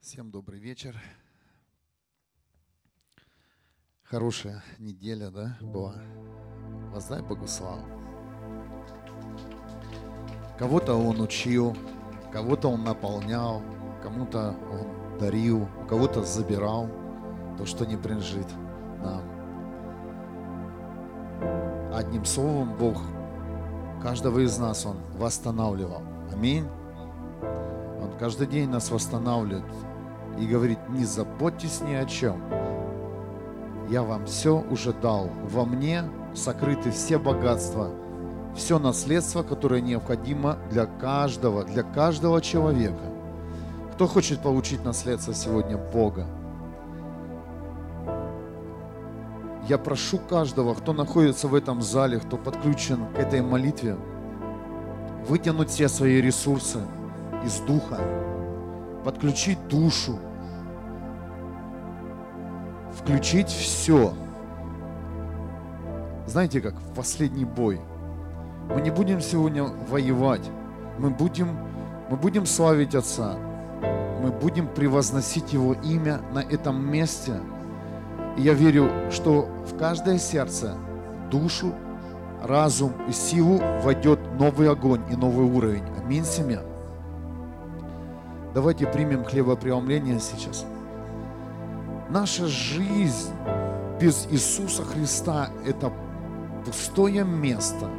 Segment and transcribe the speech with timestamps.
[0.00, 0.96] Всем добрый вечер.
[4.04, 5.96] Хорошая неделя, да, была?
[6.92, 7.82] Воздай Богу славу.
[10.56, 11.76] Кого-то Он учил,
[12.32, 13.60] кого-то Он наполнял,
[14.00, 16.88] кому-то Он дарил, у кого-то забирал
[17.58, 18.46] то, что не принадлежит
[19.02, 19.22] нам.
[21.92, 23.02] Одним словом, Бог
[24.00, 26.02] каждого из нас Он восстанавливал.
[26.32, 26.66] Аминь.
[28.00, 29.64] Он каждый день нас восстанавливает
[30.40, 32.40] и говорит, не заботьтесь ни о чем.
[33.88, 35.30] Я вам все уже дал.
[35.44, 37.90] Во мне сокрыты все богатства,
[38.54, 43.12] все наследство, которое необходимо для каждого, для каждого человека.
[43.94, 46.26] Кто хочет получить наследство сегодня Бога?
[49.68, 53.96] Я прошу каждого, кто находится в этом зале, кто подключен к этой молитве,
[55.28, 56.78] вытянуть все свои ресурсы
[57.44, 57.98] из духа,
[59.04, 60.18] подключить душу,
[62.98, 64.12] включить все.
[66.26, 67.80] Знаете, как в последний бой.
[68.68, 70.50] Мы не будем сегодня воевать.
[70.98, 71.56] Мы будем,
[72.10, 73.36] мы будем славить Отца.
[74.22, 77.40] Мы будем превозносить Его имя на этом месте.
[78.36, 80.74] И я верю, что в каждое сердце,
[81.30, 81.72] душу,
[82.42, 85.84] разум и силу войдет новый огонь и новый уровень.
[86.04, 86.60] Аминь, семья.
[88.54, 90.66] Давайте примем хлебопреломление сейчас.
[92.10, 93.34] Наша жизнь
[94.00, 95.92] без Иисуса Христа– это
[96.64, 97.90] пустое место.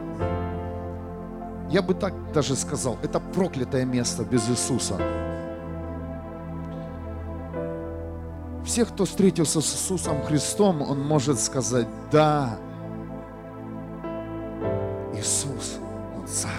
[1.69, 4.95] Я бы так даже сказал, это проклятое место без Иисуса.
[8.65, 12.57] Всех, кто встретился с Иисусом Христом, он может сказать, да,
[15.13, 15.77] Иисус,
[16.15, 16.49] Он царь.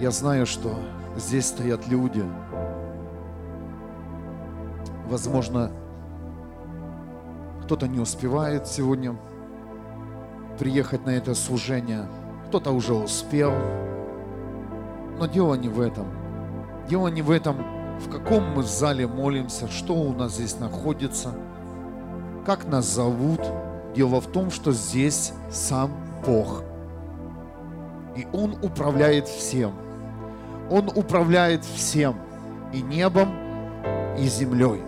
[0.00, 0.78] Я знаю, что
[1.16, 2.24] здесь стоят люди,
[5.08, 5.70] Возможно,
[7.62, 9.16] кто-то не успевает сегодня
[10.58, 12.06] приехать на это служение,
[12.48, 13.52] кто-то уже успел.
[15.18, 16.06] Но дело не в этом.
[16.90, 17.56] Дело не в этом,
[18.00, 21.34] в каком мы зале молимся, что у нас здесь находится,
[22.44, 23.40] как нас зовут.
[23.94, 25.90] Дело в том, что здесь сам
[26.26, 26.62] Бог.
[28.14, 29.72] И Он управляет всем.
[30.70, 32.16] Он управляет всем.
[32.74, 33.30] И небом,
[34.18, 34.82] и землей.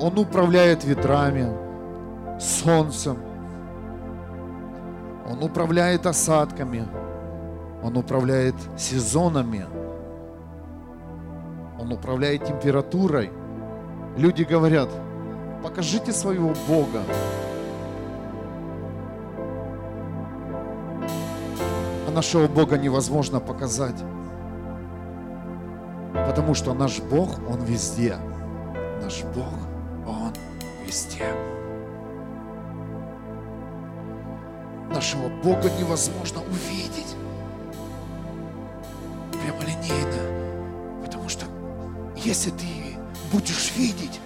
[0.00, 1.46] Он управляет ветрами,
[2.40, 3.18] солнцем.
[5.30, 6.88] Он управляет осадками.
[7.82, 9.66] Он управляет сезонами.
[11.78, 13.30] Он управляет температурой.
[14.16, 14.88] Люди говорят,
[15.62, 17.02] покажите своего Бога.
[22.08, 24.02] А нашего Бога невозможно показать.
[26.14, 28.16] Потому что наш Бог, Он везде.
[29.02, 29.52] Наш Бог–
[30.90, 31.32] везде.
[34.92, 37.14] Нашего Бога невозможно увидеть
[39.30, 41.46] прямолинейно, потому что
[42.16, 42.66] если ты
[43.32, 44.20] будешь видеть,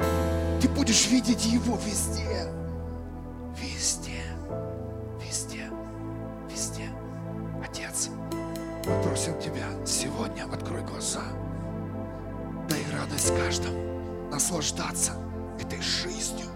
[0.63, 2.51] ты будешь видеть Его везде.
[3.61, 4.23] Везде,
[5.23, 5.71] везде,
[6.51, 6.89] везде.
[7.63, 8.09] Отец,
[8.87, 11.25] мы просим Тебя сегодня, открой глаза,
[12.71, 15.24] дай радость каждому наслаждаться
[15.75, 16.47] этой жизнью.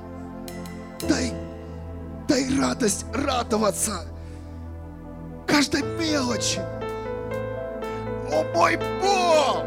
[1.09, 1.33] Дай,
[2.29, 4.05] дай радость радоваться
[5.47, 6.61] каждой мелочи.
[8.31, 9.65] О мой Бог!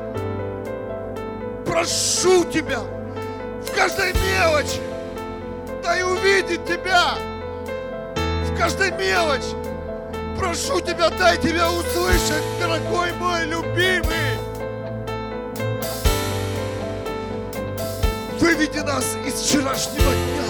[1.65, 4.81] Прошу Тебя в каждой мелочи.
[5.83, 7.15] Дай увидеть Тебя
[8.15, 9.55] в каждой мелочи.
[10.37, 14.30] Прошу Тебя, дай Тебя услышать, дорогой мой любимый.
[18.61, 20.43] Выведи нас из вчерашнего дня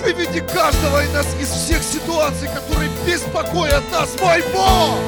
[0.00, 5.00] Выведи каждого из нас из всех ситуаций, которые беспокоят нас, мой Бог.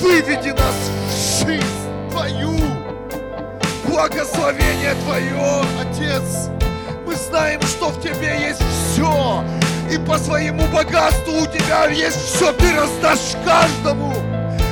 [0.00, 0.74] Выведи нас
[1.10, 2.56] в жизнь Твою,
[3.86, 6.48] благословение Твое, Отец.
[7.04, 8.62] Мы знаем, что в Тебе есть
[8.94, 9.44] все,
[9.92, 12.50] и по своему богатству у Тебя есть все.
[12.52, 14.14] Ты раздашь каждому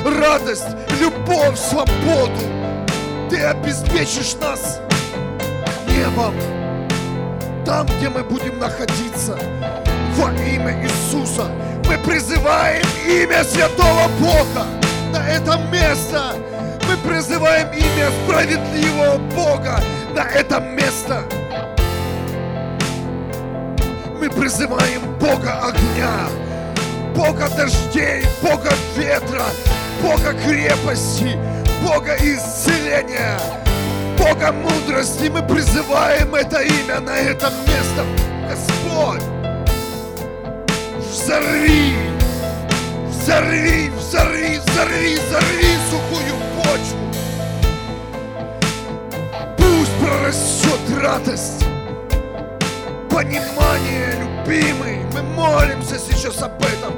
[0.05, 2.41] радость, любовь, свободу.
[3.29, 4.79] Ты обеспечишь нас
[5.87, 6.33] небом
[7.65, 9.37] там, где мы будем находиться.
[10.15, 11.47] Во имя Иисуса
[11.87, 14.65] мы призываем имя Святого Бога
[15.11, 16.35] на это место.
[16.87, 19.81] Мы призываем имя справедливого Бога
[20.15, 21.23] на это место.
[24.19, 26.29] Мы призываем Бога огня,
[27.15, 29.43] Бога дождей, Бога ветра,
[30.05, 31.35] Бога крепости,
[31.81, 33.39] Бога исцеления,
[34.19, 35.29] Бога мудрости.
[35.29, 38.05] Мы призываем это имя на это место.
[38.47, 39.23] Господь,
[41.09, 41.95] взорви,
[43.09, 46.99] взорви, взорви, взорви, взорви сухую почву.
[49.57, 51.65] Пусть прорастет радость,
[53.09, 55.04] понимание, любимый.
[55.15, 56.93] Мы молимся сейчас об этом.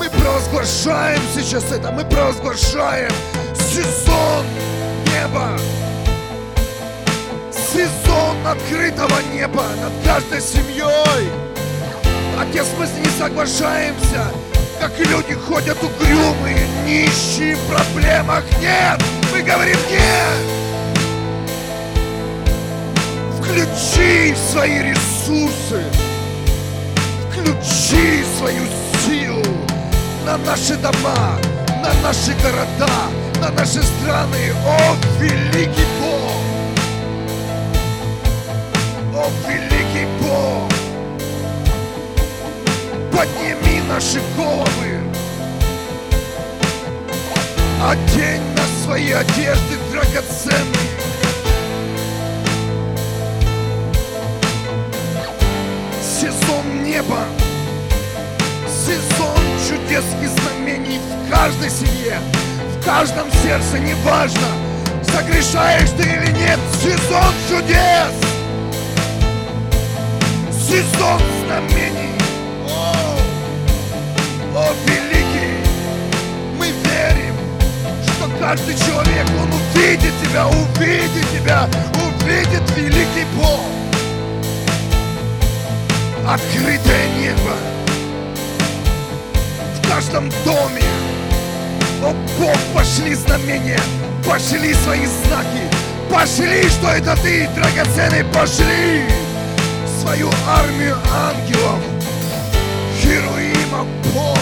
[0.00, 1.92] Мы провозглашаем сейчас это.
[1.92, 3.12] Мы провозглашаем
[3.54, 4.44] сезон
[5.06, 5.56] неба.
[7.52, 11.30] Сезон открытого неба над каждой семьей.
[12.40, 14.24] Отец, мы не соглашаемся,
[14.80, 18.42] как люди ходят угрюмые, нищие, в проблемах.
[18.60, 19.00] Нет!
[19.32, 20.60] Мы говорим нет!
[23.38, 25.84] Включи свои ресурсы,
[27.50, 28.62] включи свою
[29.06, 29.42] силу
[30.24, 31.38] на наши дома,
[31.82, 32.92] на наши города,
[33.40, 34.52] на наши страны.
[34.66, 36.32] О, великий Бог!
[39.14, 40.70] О, великий Бог!
[43.12, 45.00] Подними наши головы,
[47.82, 50.49] одень на свои одежды драгоценные.
[63.50, 64.46] Сердце, неважно,
[65.02, 68.14] согрешаешь ты или нет, сезон чудес,
[70.52, 72.14] сезон знамений.
[72.68, 73.16] О,
[74.54, 75.66] о, великий,
[76.56, 77.34] мы верим,
[78.04, 83.62] что каждый человек, он увидит тебя, увидит тебя, увидит великий Бог.
[86.24, 87.56] Открытое небо
[89.74, 91.09] в каждом доме.
[92.02, 93.80] О, Бог, пошли знамения,
[94.26, 95.62] пошли свои знаки,
[96.10, 99.04] пошли, что это ты, драгоценный, пошли
[100.00, 101.78] свою армию ангелов,
[103.00, 104.38] Херуима, Бог.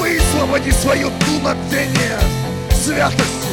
[0.00, 2.18] Высвободи свое дуновение
[2.72, 3.52] святости,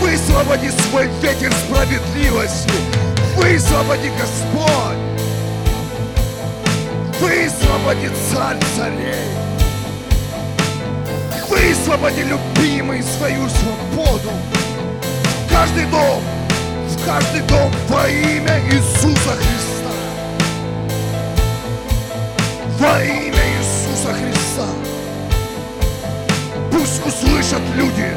[0.00, 2.72] высвободи свой ветер справедливости,
[3.36, 4.96] высвободи, Господь,
[7.20, 9.47] высвободи царь царей,
[11.58, 14.30] высвободи, любимый, свою свободу
[15.46, 16.22] в каждый дом,
[16.88, 19.92] в каждый дом во имя Иисуса Христа.
[22.78, 24.66] Во имя Иисуса Христа.
[26.70, 28.12] Пусть услышат люди,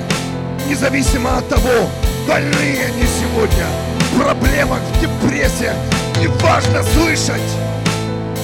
[0.70, 1.90] независимо от того,
[2.28, 3.66] больные они сегодня,
[4.12, 5.76] в проблемах, в депрессиях,
[6.20, 7.42] неважно слышать,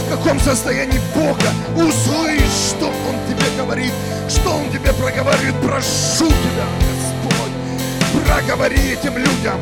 [0.05, 3.91] в каком состоянии Бога, услышь, что Он тебе говорит,
[4.29, 9.59] что Он тебе проговаривает, прошу тебя, Господь, проговори этим людям,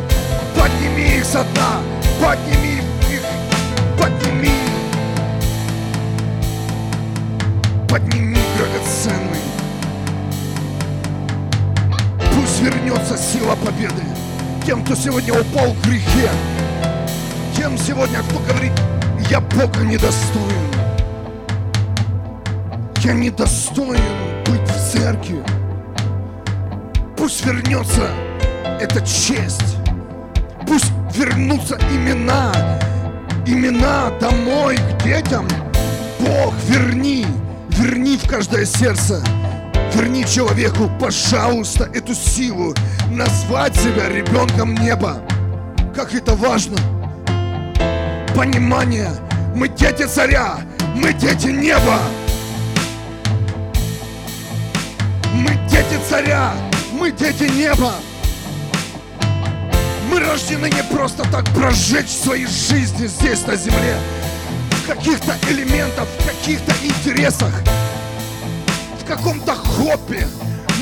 [0.58, 1.82] подними их со дна,
[2.20, 2.82] подними
[3.12, 3.22] их,
[4.00, 4.52] подними,
[7.88, 9.46] подними, драгоценный.
[12.34, 14.04] Пусть вернется сила победы
[14.66, 16.30] тем, кто сегодня упал в грехе,
[17.56, 18.74] тем сегодня, кто говорит,
[19.30, 20.66] я Бога недостоин.
[23.04, 25.44] Я недостоин быть в церкви.
[27.18, 28.10] Пусть вернется
[28.80, 29.78] эта честь.
[30.68, 32.52] Пусть вернутся имена,
[33.46, 35.48] имена домой к детям.
[36.20, 37.26] Бог, верни,
[37.70, 39.24] верни в каждое сердце.
[39.94, 42.74] Верни человеку, пожалуйста, эту силу
[43.10, 45.22] назвать себя ребенком неба.
[45.96, 46.78] Как это важно.
[48.36, 49.12] Понимание.
[49.56, 50.58] Мы дети царя,
[50.96, 52.00] мы дети неба.
[55.46, 56.54] Мы дети царя,
[56.92, 57.94] мы дети неба.
[60.10, 63.96] Мы рождены не просто так прожечь свои жизни здесь, на земле.
[64.72, 67.54] В каких-то элементах, в каких-то интересах,
[69.00, 70.28] в каком-то хобби.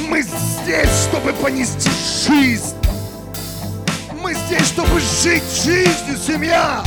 [0.07, 1.89] Мы здесь, чтобы понести
[2.25, 2.77] жизнь.
[4.21, 6.81] Мы здесь, чтобы жить жизнью, семья.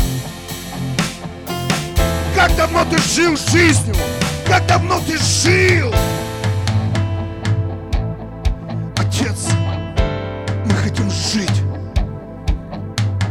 [2.35, 3.97] Как давно ты жил жизнью?
[4.47, 5.92] Как давно ты жил?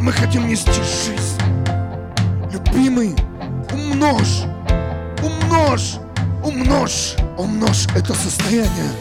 [0.06, 1.42] Мы хотим нести жизнь.
[2.52, 3.16] Любимый,
[3.74, 4.44] умножь,
[5.24, 5.96] умножь,
[6.44, 8.92] умножь, умножь это состояние.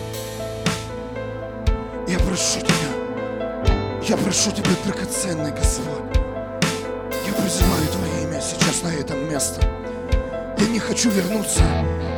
[2.08, 6.16] Я прошу тебя, я прошу тебя, драгоценный Господь,
[7.26, 9.60] я призываю Твое имя сейчас на это место.
[10.56, 11.60] Я не хочу вернуться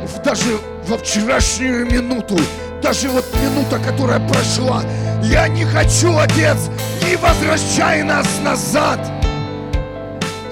[0.05, 2.37] в, даже во вчерашнюю минуту,
[2.81, 4.81] даже вот минута, которая прошла.
[5.21, 6.69] Я не хочу, Отец,
[7.07, 8.99] не возвращай нас назад.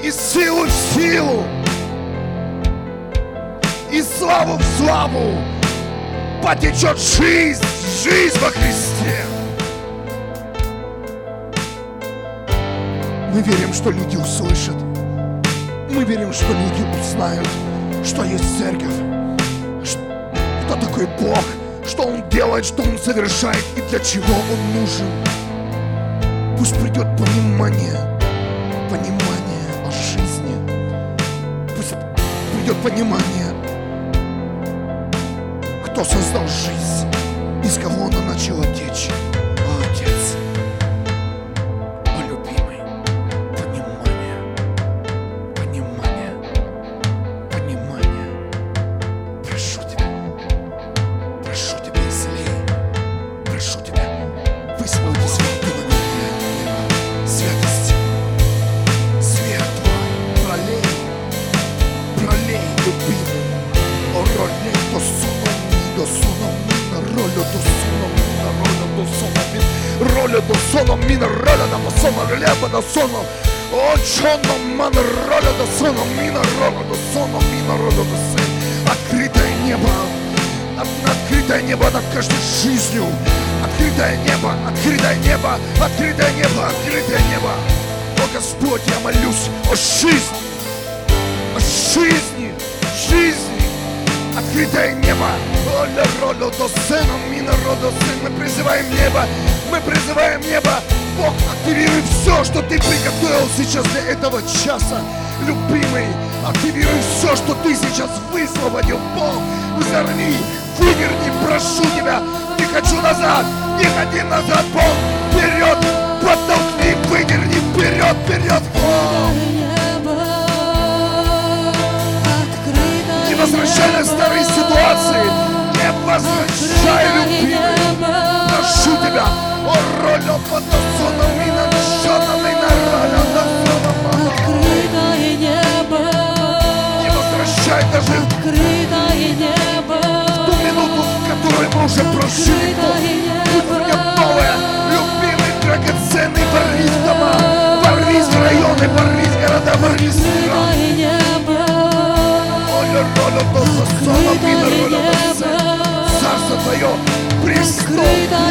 [0.01, 1.43] И силу в силу,
[3.91, 5.37] и славу в славу
[6.43, 7.63] потечет жизнь,
[8.03, 9.25] жизнь во Христе.
[13.33, 14.75] Мы верим, что люди услышат.
[15.89, 17.49] Мы верим, что люди узнают,
[18.05, 18.95] что есть церковь,
[20.65, 21.43] кто такой Бог,
[21.85, 25.44] что Он делает, что Он совершает и для чего Он нужен.
[26.57, 28.19] Пусть придет понимание,
[28.89, 30.55] понимание о жизни.
[31.75, 31.95] Пусть
[32.53, 33.53] придет понимание,
[35.85, 37.07] кто создал жизнь,
[37.63, 39.09] из кого она начала течь.
[40.35, 40.54] sono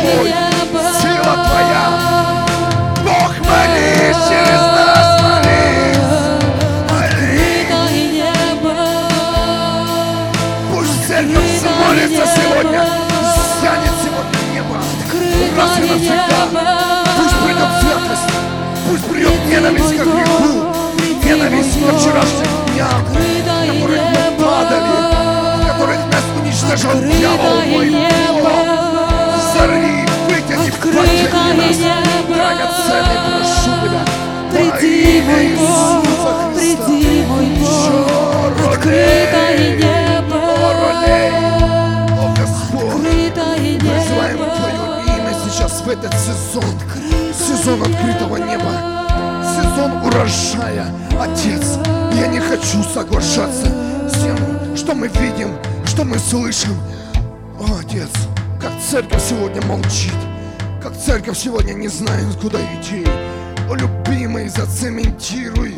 [0.00, 0.28] Твой,
[1.00, 1.84] сила Твоя.
[3.04, 6.14] Бог, молись через нас, молись.
[6.90, 7.72] Молись.
[10.72, 11.54] Пусть церковь
[11.86, 12.82] молится сегодня,
[13.60, 14.76] сянет сегодня небо.
[15.56, 16.40] Раз и навсегда.
[17.16, 18.28] Пусть придет святость,
[18.88, 20.52] пусть придет ненависть к греху,
[21.24, 23.12] ненависть ко вчерашним дням, в
[23.66, 24.94] которых мы падали,
[25.56, 27.88] в которых нас уничтожал дьявол мой
[28.42, 28.73] Бог.
[30.96, 34.02] Открытое небо, драгоценный, прошу тебя,
[34.52, 36.02] приди, мой Бог,
[36.54, 40.38] приди, мой Бог, открытое небо,
[42.12, 46.64] о Господь, открытое небо, называем Твое имя сейчас в этот сезон,
[47.32, 48.72] сезон открытого неба,
[49.42, 50.86] сезон урожая,
[51.20, 51.78] Отец,
[52.12, 53.66] я не хочу соглашаться
[54.08, 56.76] с тем, что мы видим, что мы слышим,
[57.58, 58.10] о, Отец,
[58.60, 60.14] как церковь сегодня молчит,
[60.94, 63.04] церковь сегодня не знает, куда идти.
[63.68, 65.74] О, любимый, зацементируй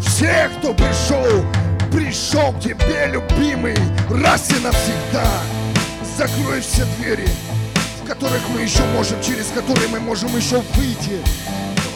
[0.00, 1.44] всех, кто пришел,
[1.90, 3.76] пришел к тебе, любимый,
[4.10, 5.28] раз и навсегда.
[6.16, 7.28] Закрой все двери,
[8.02, 11.20] в которых мы еще можем, через которые мы можем еще выйти.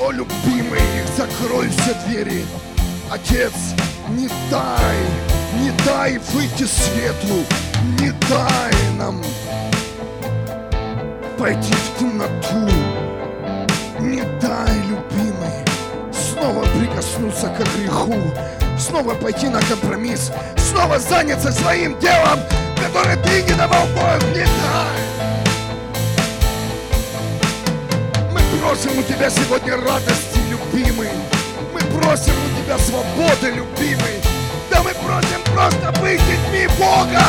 [0.01, 0.81] О, любимый,
[1.17, 2.45] закрой все двери.
[3.11, 3.53] Отец,
[4.11, 4.97] не дай,
[5.61, 7.45] не дай выйти светлу,
[8.01, 9.23] не дай нам
[11.45, 12.75] пойти в темноту.
[14.01, 15.53] Не дай, любимый,
[16.11, 18.17] снова прикоснуться к греху,
[18.79, 22.41] снова пойти на компромисс, снова заняться своим делом,
[22.83, 25.03] которое ты не давал Бог, не дай.
[28.33, 31.11] Мы просим у тебя сегодня радости, любимый.
[31.75, 34.17] Мы просим у тебя свободы, любимый.
[34.71, 37.23] Да мы просим просто быть детьми Бога.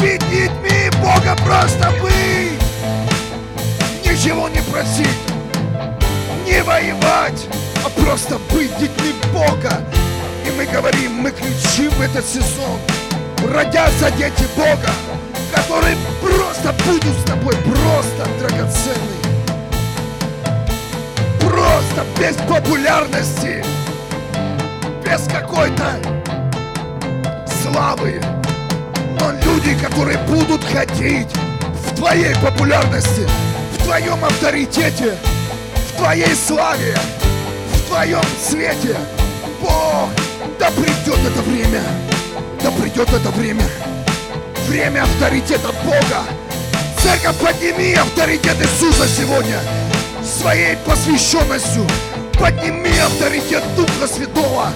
[0.00, 2.49] Быть детьми Бога, просто быть
[4.20, 5.08] ничего не просить,
[6.44, 7.46] не воевать,
[7.82, 9.82] а просто быть детьми Бога.
[10.46, 12.78] И мы говорим, мы кричим в этот сезон,
[13.50, 14.90] родятся дети Бога,
[15.54, 19.20] которые просто будут с тобой, просто драгоценные.
[21.40, 23.64] Просто без популярности,
[25.02, 25.98] без какой-то
[27.62, 28.20] славы.
[29.18, 31.28] Но люди, которые будут ходить
[31.72, 33.26] в твоей популярности,
[33.80, 35.16] в твоем авторитете,
[35.74, 36.96] в твоей славе,
[37.74, 38.96] в твоем свете.
[39.60, 40.10] Бог,
[40.58, 41.82] да придет это время,
[42.62, 43.64] да придет это время.
[44.68, 46.24] Время авторитета Бога.
[47.02, 49.58] Церковь, подними авторитет Иисуса сегодня
[50.22, 51.86] своей посвященностью.
[52.38, 54.68] Подними авторитет Духа Святого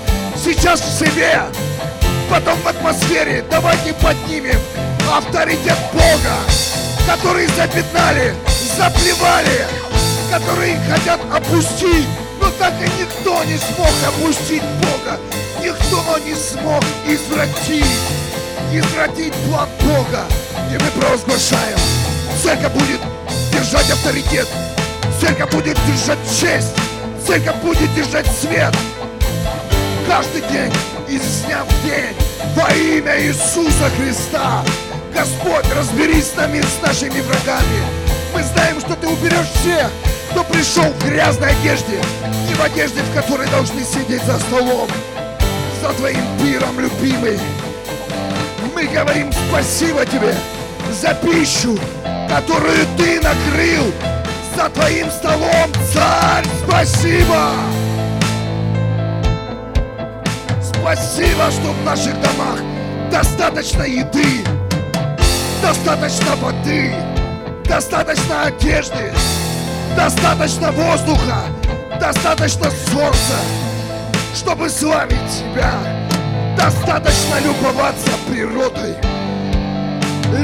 [0.43, 1.41] сейчас в себе,
[2.31, 3.45] потом в атмосфере.
[3.51, 4.59] Давайте поднимем
[5.11, 6.37] авторитет Бога,
[7.07, 8.35] который запятнали,
[8.77, 9.67] заплевали,
[10.31, 12.09] которые хотят опустить,
[12.41, 15.19] но так и никто не смог опустить Бога.
[15.63, 17.87] Никто не смог извратить,
[18.73, 20.25] извратить план Бога.
[20.71, 21.79] И мы провозглашаем,
[22.43, 23.01] церковь будет
[23.53, 24.49] держать авторитет,
[25.21, 26.75] церковь будет держать честь,
[27.27, 28.75] церковь будет держать свет.
[30.09, 30.73] Каждый день,
[31.09, 32.15] из дня в день,
[32.57, 34.63] во имя Иисуса Христа.
[35.15, 37.83] Господь, разберись с нами, с нашими врагами.
[38.35, 39.91] Мы знаем, что Ты уберешь всех,
[40.31, 42.01] кто пришел в грязной одежде,
[42.49, 44.89] не в одежде, в которой должны сидеть за столом,
[45.81, 47.39] за Твоим пиром, любимый.
[48.75, 50.35] Мы говорим спасибо Тебе
[51.01, 51.79] за пищу,
[52.29, 53.93] которую Ты накрыл
[54.57, 57.53] за Твоим столом, Царь, спасибо!
[60.61, 62.59] Спасибо, что в наших домах
[63.11, 64.45] достаточно еды,
[65.65, 66.93] достаточно воды,
[67.65, 69.11] достаточно одежды,
[69.97, 71.39] достаточно воздуха,
[71.99, 73.39] достаточно солнца,
[74.35, 75.73] чтобы славить Тебя.
[76.55, 78.95] Достаточно любоваться природой.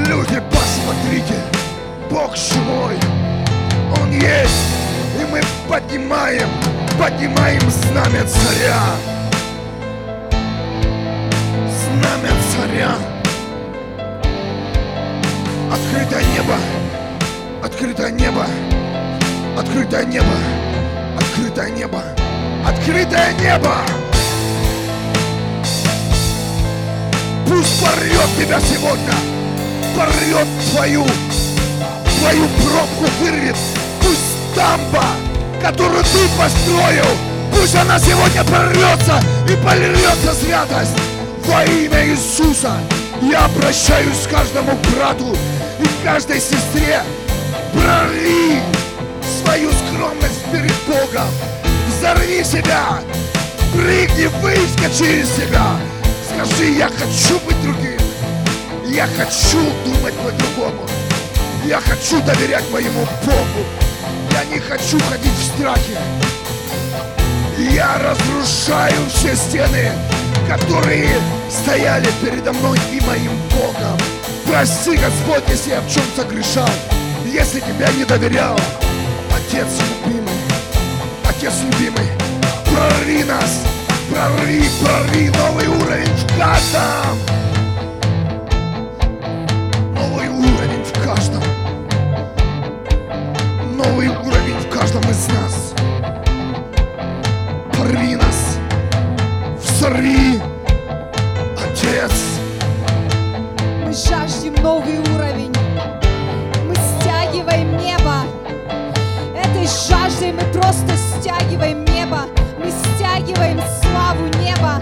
[0.06, 1.34] Люди, посмотрите,
[2.10, 2.96] Бог живой,
[4.00, 4.64] Он есть,
[5.20, 6.48] и мы поднимаем,
[6.98, 8.80] поднимаем знамя царя.
[11.68, 13.19] Знамя царя.
[15.72, 16.56] Открытое небо,
[17.62, 18.44] открытое небо,
[19.56, 20.34] открытое небо,
[21.16, 22.02] открытое небо,
[22.66, 23.76] открытое небо.
[27.46, 29.14] Пусть порвет тебя сегодня,
[29.96, 31.06] порвет твою,
[32.18, 33.56] твою пробку вырвет.
[34.00, 35.04] Пусть дамба,
[35.62, 37.06] которую ты построил,
[37.54, 40.96] пусть она сегодня прорвется и польется святость.
[41.46, 42.72] Во имя Иисуса
[43.22, 45.36] я обращаюсь к каждому брату
[45.82, 47.02] и каждой сестре.
[47.72, 48.60] Прорви
[49.42, 51.28] свою скромность перед Богом.
[51.88, 53.00] Взорви себя.
[53.72, 55.78] Прыгни, выскочи из себя.
[56.28, 58.00] Скажи, я хочу быть другим.
[58.86, 60.86] Я хочу думать по-другому.
[61.64, 63.64] Я хочу доверять моему Богу.
[64.32, 65.98] Я не хочу ходить в страхе.
[67.58, 69.92] Я разрушаю все стены,
[70.48, 71.10] которые
[71.50, 74.19] стояли передо мной и моим Богом.
[74.50, 76.68] Прости, Господь, если я в чем согрешал,
[77.24, 78.58] если тебя не доверял.
[79.32, 79.68] Отец
[80.04, 80.34] любимый,
[81.24, 82.08] Отец любимый,
[82.64, 83.62] прорви нас,
[84.10, 87.16] прорви, прорви новый уровень в каждом.
[89.94, 91.44] Новый уровень в каждом.
[93.76, 95.74] Новый уровень в каждом из нас.
[97.72, 98.58] Порви нас,
[99.62, 100.40] взорви,
[101.56, 102.29] Отец.
[103.90, 105.52] Мы жаждем новый уровень.
[106.64, 108.22] Мы стягиваем небо.
[109.36, 112.26] Этой жаждой мы просто стягиваем небо.
[112.56, 114.80] Мы стягиваем славу неба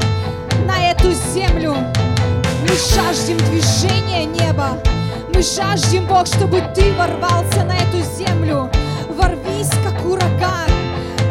[0.66, 1.74] на эту землю.
[2.60, 4.76] Мы жаждем движения неба.
[5.32, 8.70] Мы жаждем, Бог, чтобы Ты ворвался на эту землю.
[9.08, 10.68] Ворвись, как ураган.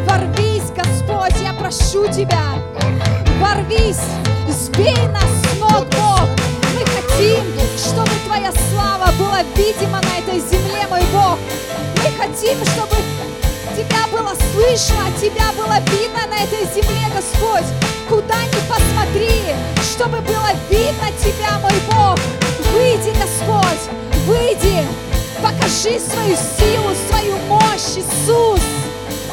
[0.08, 2.56] Ворвись, Господь, я прошу Тебя.
[3.40, 4.02] Ворвись,
[4.50, 6.28] сбей нас с ног, Бог.
[6.74, 7.44] Мы хотим,
[8.47, 11.38] Твоя слава была видима на этой земле, мой Бог.
[11.97, 12.95] Мы хотим, чтобы
[13.75, 17.65] Тебя было слышно, Тебя было видно на этой земле, Господь.
[18.07, 22.17] Куда ни посмотри, чтобы было видно Тебя, мой Бог.
[22.71, 23.83] Выйди, Господь,
[24.25, 24.86] выйди,
[25.41, 28.62] покажи свою силу, свою мощь, Иисус.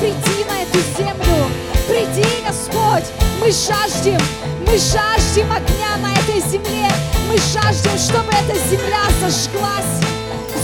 [0.00, 1.50] Приди на эту землю,
[1.87, 3.05] приди, Господь.
[3.40, 4.18] Мы жаждем,
[4.66, 6.88] мы жаждем огня на этой земле.
[7.29, 10.00] Мы жаждем, чтобы эта земля зажглась,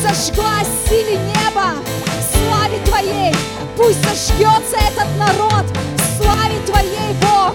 [0.02, 3.34] зажглась в силе неба, в славе Твоей.
[3.76, 5.64] Пусть зажгется этот народ
[5.96, 7.54] в славе Твоей, Бог.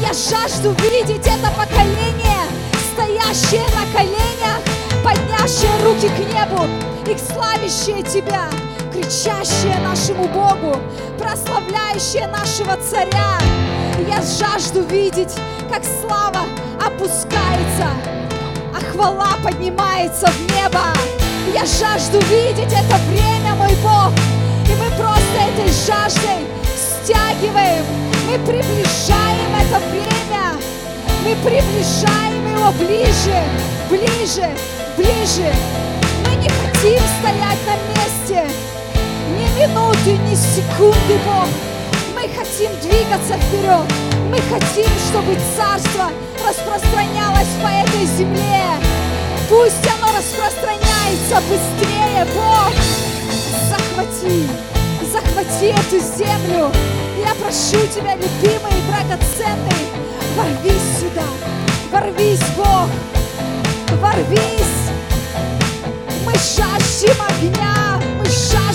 [0.00, 2.44] Я жажду видеть это поколение,
[2.92, 4.60] стоящие на коленях,
[5.04, 6.66] поднявшие руки к небу
[7.06, 8.48] и славящие Тебя,
[8.92, 10.78] кричащие нашему Богу,
[11.18, 13.38] прославляющие нашего Царя.
[14.10, 15.36] Я жажду видеть,
[15.70, 16.40] как слава
[16.84, 17.86] опускается,
[18.74, 20.82] а хвала поднимается в небо.
[21.54, 24.10] Я жажду видеть это время, мой Бог,
[24.66, 26.44] и мы просто этой жаждой
[27.04, 27.84] стягиваем,
[28.26, 30.58] мы приближаем это время,
[31.24, 33.44] мы приближаем его ближе,
[33.88, 34.50] ближе,
[34.96, 35.54] ближе.
[36.26, 38.52] Мы не хотим стоять на месте
[39.38, 41.69] ни минуты, ни секунды, Бог.
[42.20, 43.86] Мы хотим двигаться вперед.
[44.28, 46.10] Мы хотим, чтобы Царство
[46.46, 48.76] распространялось по этой земле.
[49.48, 52.74] Пусть оно распространяется быстрее, Бог.
[53.70, 54.46] Захвати,
[55.10, 56.70] захвати эту землю.
[57.24, 59.88] Я прошу Тебя, любимый и драгоценный,
[60.36, 61.24] ворвись сюда,
[61.90, 62.90] ворвись, Бог,
[63.98, 64.90] ворвись.
[66.26, 68.69] Мы жаждем огня, мы жаждем.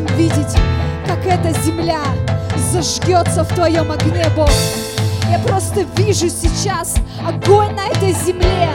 [0.00, 0.56] Жаждем видеть,
[1.06, 2.02] как эта земля
[2.72, 4.50] зажгется в Твоем огне, Бог.
[5.30, 8.70] Я просто вижу сейчас огонь на этой земле,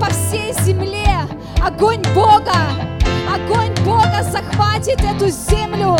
[0.00, 1.26] по всей земле,
[1.64, 2.54] огонь Бога,
[3.32, 5.96] огонь Бога захватит эту землю.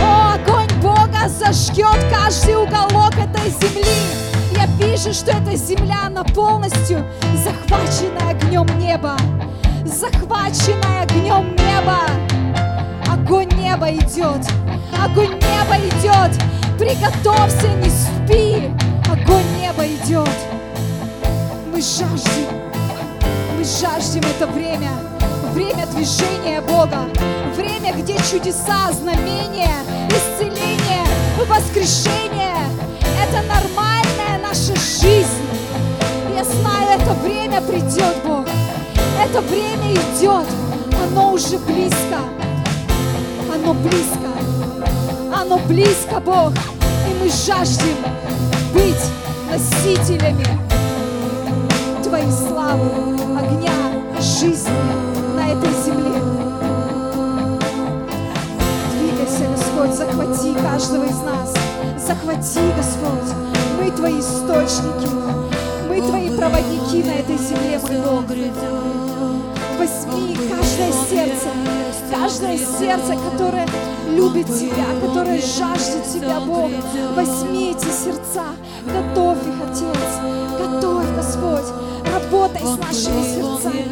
[0.00, 3.84] О, огонь Бога зажгет каждый уголок этой земли.
[4.52, 9.16] Я вижу, что эта земля, она полностью захвачена огнем неба.
[9.84, 12.45] Захваченная огнем неба.
[13.26, 14.46] Огонь неба идет.
[15.04, 16.40] Огонь неба идет.
[16.78, 18.70] Приготовься, не спи.
[19.10, 20.30] Огонь неба идет.
[21.72, 22.46] Мы жаждем.
[23.58, 24.90] Мы жаждем это время.
[25.54, 27.08] Время движения Бога.
[27.56, 29.74] Время, где чудеса, знамения,
[30.08, 31.04] исцеление,
[31.48, 32.62] воскрешение.
[33.20, 35.42] Это нормальная наша жизнь.
[36.32, 38.46] Я знаю, это время придет, Бог.
[39.20, 40.46] Это время идет.
[41.02, 42.20] Оно уже близко.
[43.66, 44.28] Оно близко.
[45.34, 46.52] Оно близко, Бог.
[46.52, 47.96] И мы жаждем
[48.72, 48.94] быть
[49.50, 50.46] носителями
[52.04, 52.88] Твоей славы,
[53.36, 53.72] огня,
[54.20, 54.70] жизни
[55.34, 56.22] на этой земле.
[59.00, 61.52] Двигайся, Господь, захвати каждого из нас.
[61.98, 63.34] Захвати, Господь.
[63.80, 65.08] Мы Твои источники.
[65.88, 68.26] Мы Твои проводники на этой земле, мой Бог.
[69.76, 71.48] Возьми каждое сердце,
[72.10, 73.66] каждое сердце, которое
[74.08, 76.70] любит Тебя, которое жаждет Тебя, Бог.
[77.14, 78.44] Возьми эти сердца,
[78.84, 81.66] готовь их, Отец, готовь, Господь.
[82.12, 83.86] Работай с нашими сердцами.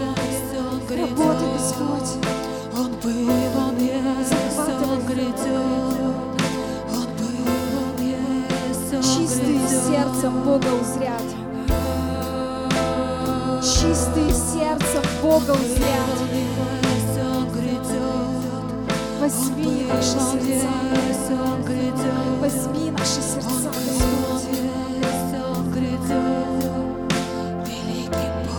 [0.90, 2.24] Работай, Господь.
[2.76, 4.32] Он был, он есть,
[4.82, 5.46] он грядет.
[6.90, 7.44] Он был,
[7.80, 11.22] он есть, он Чистые сердцем Бога узрят.
[13.62, 16.83] Чистые сердцем Бога узрят.
[19.24, 20.68] Возьми наши сердца.
[22.40, 24.44] Возьми наши сердца, Господь.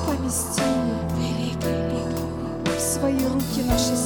[0.08, 0.64] Помести
[2.66, 4.05] в свои руки наши сердца.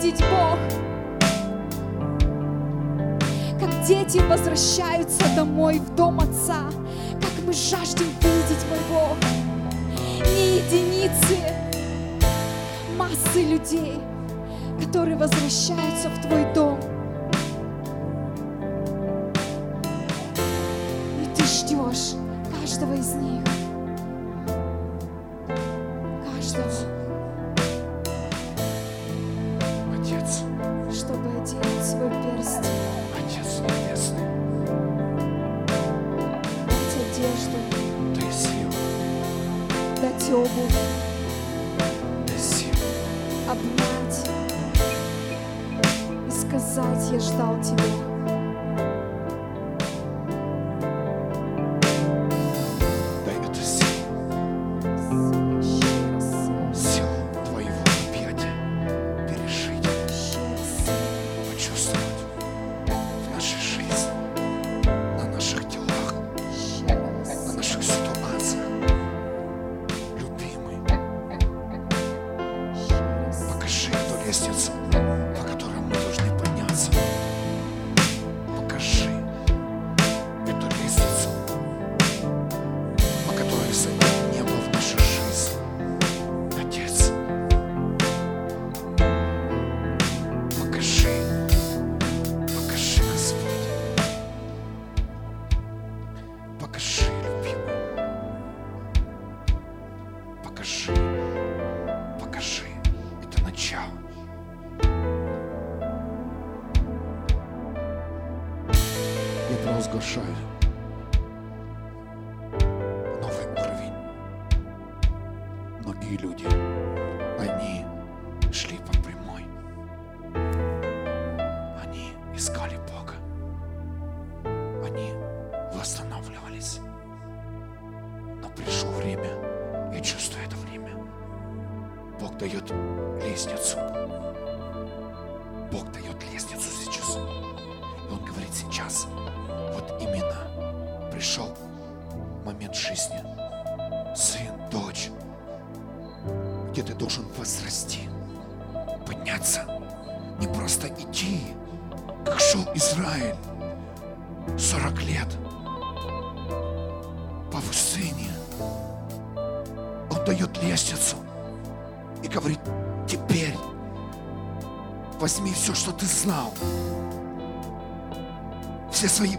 [0.00, 0.58] Видеть, Бог,
[3.58, 6.70] как дети возвращаются домой, в дом Отца.
[7.20, 9.16] Как мы жаждем видеть, мой
[10.20, 11.38] не единицы,
[12.96, 13.98] массы людей,
[14.80, 16.77] которые возвращаются в Твой дом.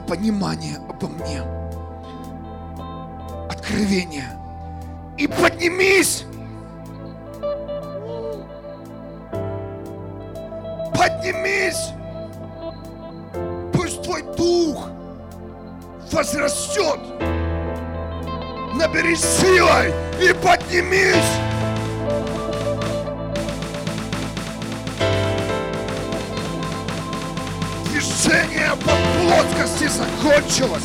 [0.09, 1.43] Понимания обо мне,
[3.47, 4.35] откровения,
[5.19, 6.25] и поднимись!
[10.97, 11.91] Поднимись!
[13.71, 14.87] Пусть твой дух
[16.11, 16.99] возрастет!
[18.73, 21.48] Наберись силой и поднимись!
[28.29, 30.83] Движение по плоскости закончилось.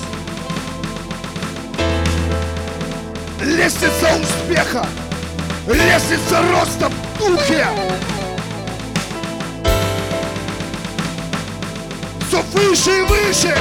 [3.43, 4.87] Лестница успеха,
[5.67, 7.67] лестница роста в духе.
[12.27, 13.55] Все выше и выше.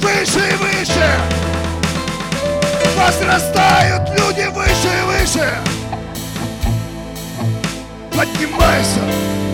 [0.00, 1.14] Выше и выше.
[2.98, 5.54] Возрастают люди выше и выше.
[8.16, 9.51] Поднимайся.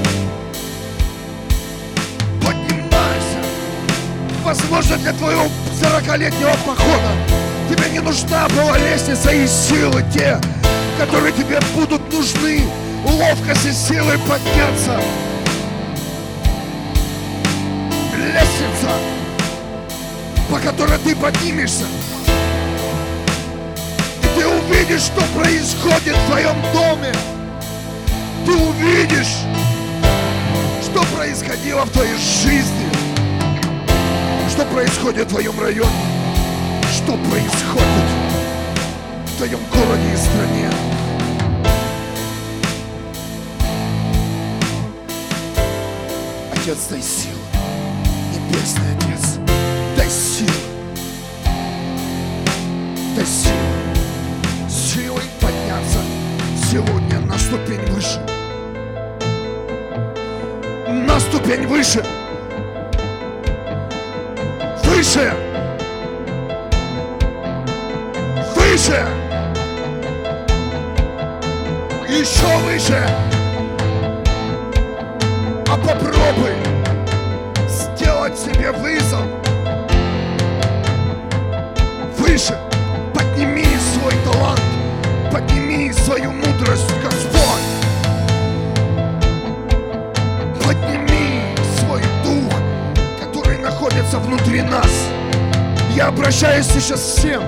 [4.49, 5.45] Возможно, для твоего
[5.79, 7.13] 40-летнего похода
[7.69, 10.41] тебе не нужна была лестница и силы те,
[10.99, 12.63] которые тебе будут нужны.
[13.05, 15.03] Ловкость и силы подняться.
[18.17, 18.91] Лестница,
[20.51, 21.85] по которой ты поднимешься.
[24.23, 27.13] И ты увидишь, что происходит в твоем доме.
[28.47, 29.45] Ты увидишь,
[30.83, 32.98] что происходило в твоей жизни,
[34.59, 35.89] что происходит в твоем районе,
[36.93, 38.09] что происходит
[39.27, 40.71] в твоем городе и стране.
[46.53, 47.39] Отец, дай силу.
[48.35, 49.39] Небесный Отец,
[49.97, 50.51] дай силу.
[53.15, 54.69] Дай силу.
[54.69, 56.01] Силой подняться
[56.69, 58.27] сегодня на ступень выше.
[60.89, 62.05] На ступень выше.
[64.99, 65.33] Выше.
[68.57, 69.07] Выше.
[72.09, 73.09] Еще выше.
[75.69, 76.51] А попробуй
[77.69, 79.23] сделать себе вызов.
[82.19, 82.59] Выше.
[83.15, 84.61] Подними свой талант.
[85.31, 86.91] Подними свою мудрость,
[94.09, 94.91] находится внутри нас.
[95.95, 97.43] Я обращаюсь сейчас всем,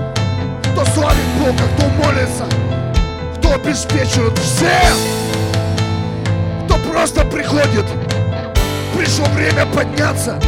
[0.73, 2.45] кто славит Бога, кто молится,
[3.37, 4.97] кто обеспечивает всем,
[6.65, 7.87] кто просто приходит.
[8.97, 10.39] Пришло время подняться.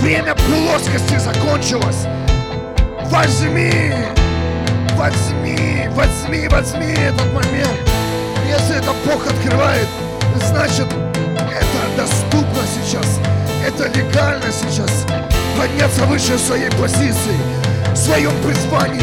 [0.00, 2.06] Время плоскости закончилось.
[3.06, 3.92] Возьми,
[4.96, 7.78] возьми, возьми, возьми этот момент.
[8.48, 9.86] Если это Бог открывает,
[10.46, 12.49] значит, это доступно.
[13.72, 15.06] Это легально сейчас.
[15.56, 17.36] Подняться выше своей позиции,
[17.92, 19.02] в своем призвании.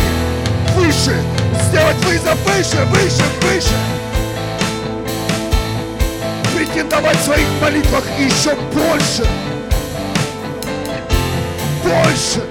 [0.76, 1.16] Выше,
[1.70, 3.76] сделать вызов выше, выше, выше.
[6.54, 9.26] Претендовать в своих молитвах еще больше.
[11.84, 12.44] Больше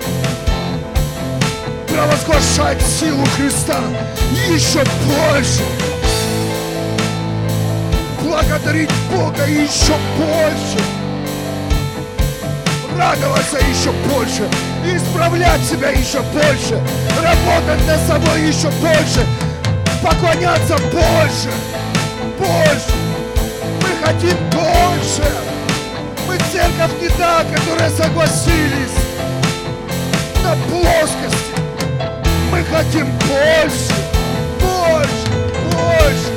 [1.86, 3.80] провозглашать силу Христа
[4.48, 5.62] еще больше.
[8.22, 10.95] Благодарить Бога еще больше.
[12.98, 14.48] Радоваться еще больше.
[14.84, 16.80] Исправлять себя еще больше.
[17.22, 19.26] Работать над собой еще больше.
[20.02, 21.50] Поклоняться больше.
[22.38, 22.92] Больше.
[23.82, 25.22] Мы хотим больше.
[26.26, 28.96] Мы церковь не та, которая согласились
[30.42, 31.46] на плоскости.
[32.50, 33.92] Мы хотим больше,
[34.60, 35.26] больше,
[35.72, 36.30] больше,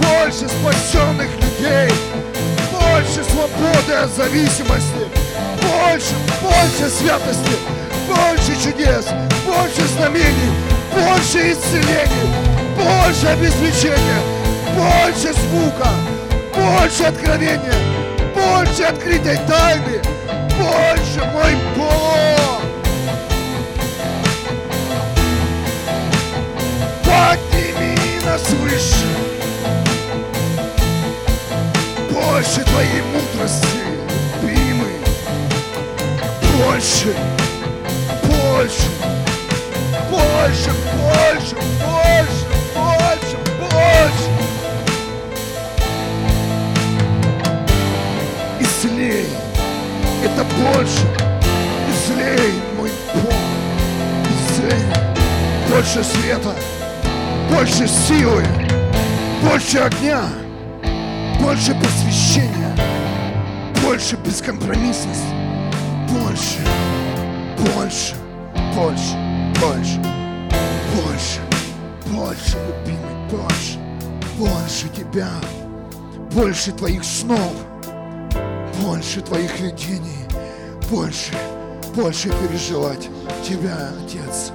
[0.00, 1.94] больше спасенных людей,
[2.70, 5.08] больше свободы от зависимости,
[5.84, 7.56] больше, больше святости,
[8.08, 9.06] больше чудес,
[9.46, 10.50] больше знамений,
[10.92, 12.28] больше исцелений,
[12.76, 14.20] больше обеспечения,
[14.74, 15.88] больше звука,
[16.54, 17.74] больше откровения,
[18.34, 20.00] больше открытой тайны,
[20.56, 22.62] больше мой Бог.
[27.04, 29.06] Подними нас выше
[32.10, 33.93] Больше Твоей мудрости,
[36.56, 37.14] Больше,
[38.22, 38.88] больше,
[40.10, 44.30] больше, больше, больше, больше, больше
[48.60, 49.26] Исцелей,
[50.24, 51.06] это больше
[51.90, 53.34] Исцелей, мой Бог
[54.30, 54.84] Исцелей,
[55.68, 56.54] больше света
[57.50, 58.44] больше силы,
[59.42, 60.24] больше огня,
[61.40, 62.76] больше посвящения,
[63.82, 65.43] больше бескомпромиссности,
[66.14, 66.58] больше,
[67.58, 68.14] больше,
[68.74, 69.16] больше,
[69.60, 70.00] больше,
[70.94, 71.40] больше,
[72.06, 73.78] больше, любимый, больше,
[74.38, 75.30] больше тебя,
[76.32, 77.52] больше твоих снов,
[78.80, 80.24] больше твоих видений,
[80.90, 81.32] больше,
[81.96, 83.08] больше переживать
[83.46, 84.52] тебя, Отец,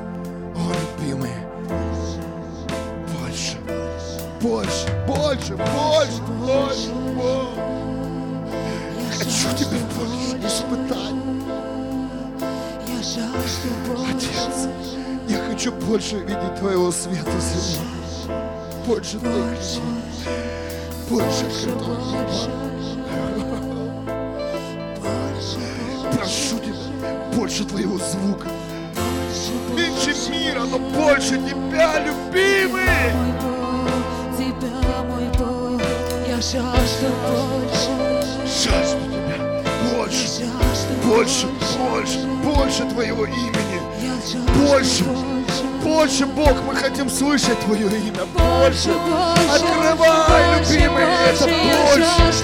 [0.55, 1.49] о, любимый
[4.41, 6.91] больше, больше, больше, больше, больше.
[9.17, 11.18] Хочу тебя больше испытать.
[14.09, 14.69] Отец,
[15.27, 18.33] я хочу больше видеть Твоего света земли.
[18.87, 19.83] Больше Твоих людей.
[21.09, 22.29] Больше открытого неба.
[26.13, 28.47] Прошу Тебя, больше Твоего звука.
[29.75, 32.87] Меньше мира, но больше Тебя, любимый.
[34.37, 35.81] тебя, мой Бог,
[36.27, 37.91] я жажду больше,
[38.45, 39.63] Жажду Тебя.
[39.97, 40.45] Больше.
[41.03, 41.47] Больше,
[41.79, 43.79] больше, больше Твоего имени.
[44.67, 45.03] Больше,
[45.83, 48.25] больше, Бог, мы хотим слышать Твое имя.
[48.33, 48.91] больше,
[49.53, 52.39] Открывай, любимый, это больше.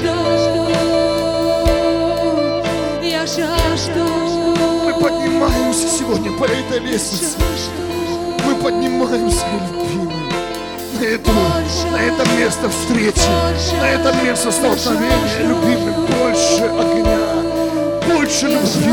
[4.86, 7.38] Мы поднимаемся сегодня по этой лестнице.
[8.45, 10.15] Мы поднимаемся, любимый,
[11.00, 11.32] на, эту,
[11.91, 13.30] на это место встречи,
[13.80, 15.93] на это место столкновения, любимый.
[16.08, 17.35] Больше огня,
[18.25, 18.91] больше любви,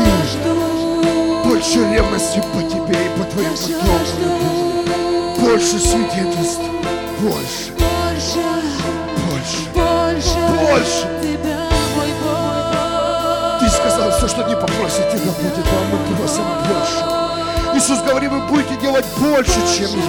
[1.43, 4.85] больше ревности по Тебе и по Твоим потомкам.
[5.39, 6.61] Больше свидетельств,
[7.19, 7.71] больше,
[9.27, 9.69] больше,
[10.61, 11.07] больше.
[13.59, 17.03] Ты сказал, все, что не попросите, да будет вам, мы просим больше.
[17.75, 20.05] Иисус говорит, вы будете делать больше, чем я.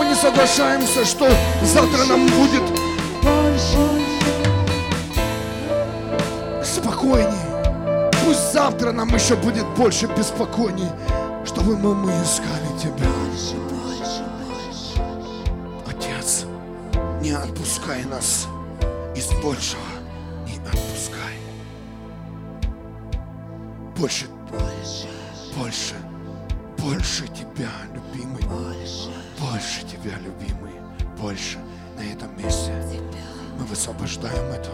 [0.00, 1.30] Мы не соглашаемся, что
[1.62, 2.62] завтра нам будет
[3.22, 3.99] больше,
[7.00, 8.10] спокойнее.
[8.24, 10.88] Пусть завтра нам еще будет больше беспокойней,
[11.44, 13.08] чтобы мы, мы искали Тебя.
[15.86, 16.44] Отец,
[17.22, 18.46] не отпускай нас
[19.16, 19.82] из большего.
[20.46, 21.38] Не отпускай.
[23.96, 24.26] Больше,
[25.56, 25.94] больше,
[26.78, 28.44] больше Тебя, любимый.
[29.38, 30.72] Больше Тебя, любимый.
[31.18, 31.58] Больше
[31.96, 32.72] на этом месте.
[33.58, 34.70] Мы высвобождаем это.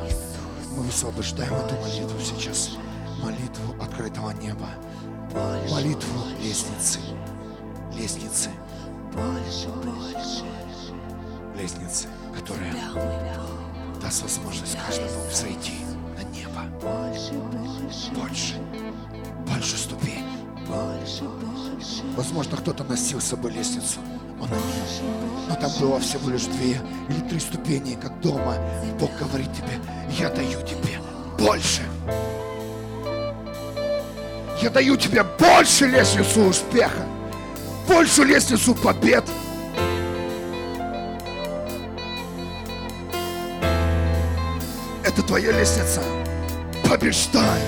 [0.77, 2.73] Мы высвобождаем эту молитву сейчас.
[3.23, 4.69] Молитву открытого неба.
[5.71, 7.01] молитву лестницы.
[7.95, 8.51] Лестницы.
[11.59, 12.75] Лестницы, которая
[14.03, 15.79] даст возможность каждому взойти
[16.15, 16.61] на небо.
[18.15, 18.61] Больше.
[19.47, 20.25] Больше ступень.
[22.17, 24.01] Возможно, кто-то носил с собой лестницу.
[24.41, 25.49] Он один.
[25.49, 28.57] Но там было всего лишь две или три ступени, как дома.
[28.99, 29.81] Бог говорит тебе,
[30.19, 31.01] я даю тебе
[31.39, 31.83] больше.
[34.61, 37.05] Я даю тебе больше лестницу успеха,
[37.87, 39.25] больше лестницу побед.
[45.05, 46.03] Это твоя лестница.
[46.89, 47.61] Побеждай.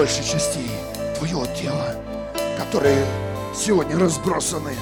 [0.00, 0.70] Больше частей
[1.18, 1.94] твоего тела,
[2.56, 3.04] которые
[3.54, 4.74] сегодня разбросаны,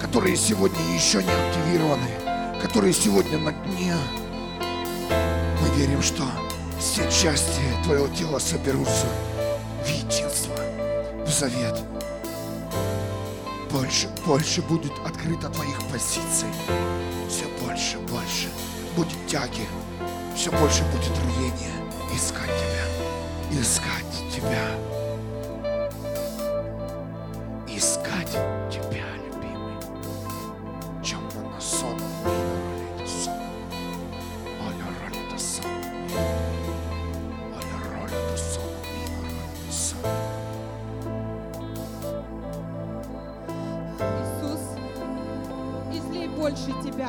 [0.00, 2.08] которые сегодня еще не активированы,
[2.62, 3.94] которые сегодня на дне.
[5.60, 6.22] Мы верим, что
[6.80, 9.06] все части твоего тела соберутся
[9.84, 10.56] в единство,
[11.26, 11.78] в завет.
[13.70, 16.48] Больше, больше будет открыто твоих позиций.
[17.28, 18.48] Все больше, больше
[18.96, 19.68] будет тяги.
[20.34, 21.74] Все больше будет рвения
[22.16, 23.03] искать тебя.
[23.50, 24.66] Искать тебя.
[27.68, 28.30] Искать
[28.70, 29.76] тебя, любимый.
[31.02, 31.98] Чем на ролит сон.
[46.36, 47.08] Больше Тебя.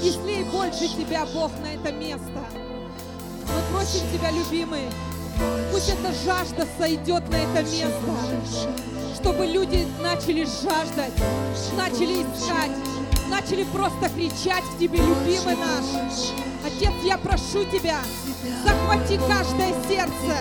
[0.00, 2.44] Излей больше Тебя, Бог, на это место.
[3.48, 4.84] Мы просим Тебя, любимый,
[5.82, 8.72] пусть эта жажда сойдет на это место,
[9.20, 11.12] чтобы люди начали жаждать,
[11.76, 12.70] начали искать,
[13.28, 16.32] начали просто кричать к Тебе, любимый наш.
[16.64, 17.98] Отец, я прошу Тебя,
[18.64, 20.36] захвати каждое сердце,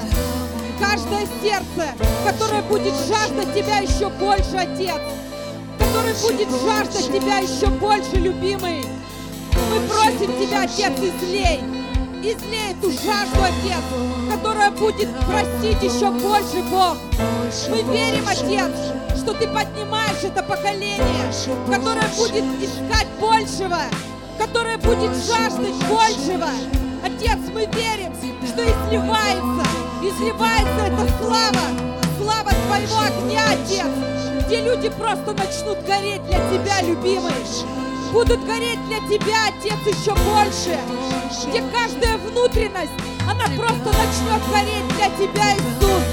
[0.80, 5.02] каждое сердце, которое будет жаждать Тебя еще больше, Отец,
[5.80, 8.86] который будет жаждать Тебя еще больше, любимый.
[9.72, 11.81] Мы просим Тебя, Отец, излей,
[12.22, 13.84] излей эту жажду, Отец,
[14.30, 16.98] которая будет просить еще больше, Бог.
[17.70, 18.72] Мы верим, Отец,
[19.18, 21.32] что Ты поднимаешь это поколение,
[21.70, 23.80] которое будет искать большего,
[24.38, 26.50] которое будет жаждать большего.
[27.04, 28.14] Отец, мы верим,
[28.46, 29.68] что изливается,
[30.02, 31.66] изливается эта слава,
[32.22, 37.81] слава Твоего огня, Отец, где люди просто начнут гореть для Тебя, любимый.
[38.12, 40.78] Будут гореть для Тебя, Отец, еще больше.
[41.48, 42.92] Где каждая внутренность,
[43.24, 46.04] она просто начнет гореть для Тебя, Иисус.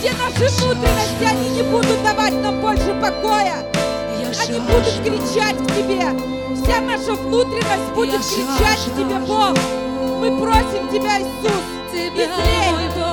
[0.00, 3.64] Где наши внутренности, они не будут давать нам больше покоя.
[4.18, 6.10] Они будут кричать к Тебе.
[6.56, 9.56] Вся наша внутренность будет кричать к Тебе, Бог.
[10.18, 11.62] Мы просим Тебя, Иисус,
[11.92, 12.28] излей,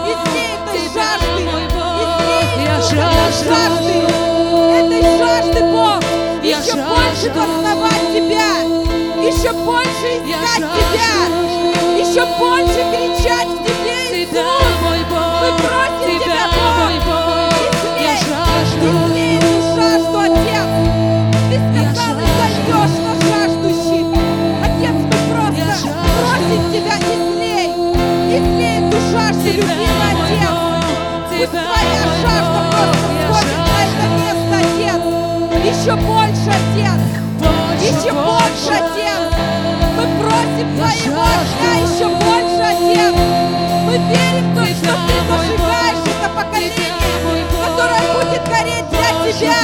[0.10, 1.43] излей этой жажды,
[2.26, 2.95] излей этой
[3.45, 3.93] жажды,
[4.80, 5.99] этой жажды, Бог,
[6.50, 7.41] Я еще больше жажду.
[7.41, 8.50] познавать Тебя,
[9.22, 11.14] еще больше искать Я Тебя,
[12.00, 14.74] еще больше кричать к Тебе, Иисус.
[14.82, 17.54] мой Бог, Мы просим Тебя, Бог, мой Бог,
[18.02, 18.88] я излей, жажду.
[18.89, 20.70] излей эту жажду, Отец.
[21.50, 24.08] Ты сказал, Я ты зальешь на жаждущих.
[24.66, 25.89] Отец, мы просто Я жажду.
[26.18, 27.70] просим Тебя, излей,
[28.38, 30.50] излей эту жажду, любимый Отец.
[31.30, 33.59] Пусть Твоя жажда просто я сходит
[35.64, 37.01] Еще больше, Отец.
[37.38, 39.22] Больше, Еще больше, Отец.
[39.97, 43.16] Мы просим Твоего огня еще больше, Отец.
[43.86, 46.91] Мы верим в то, что Ты зажигаешь это поколение,
[47.62, 49.60] которое будет гореть для Тебя.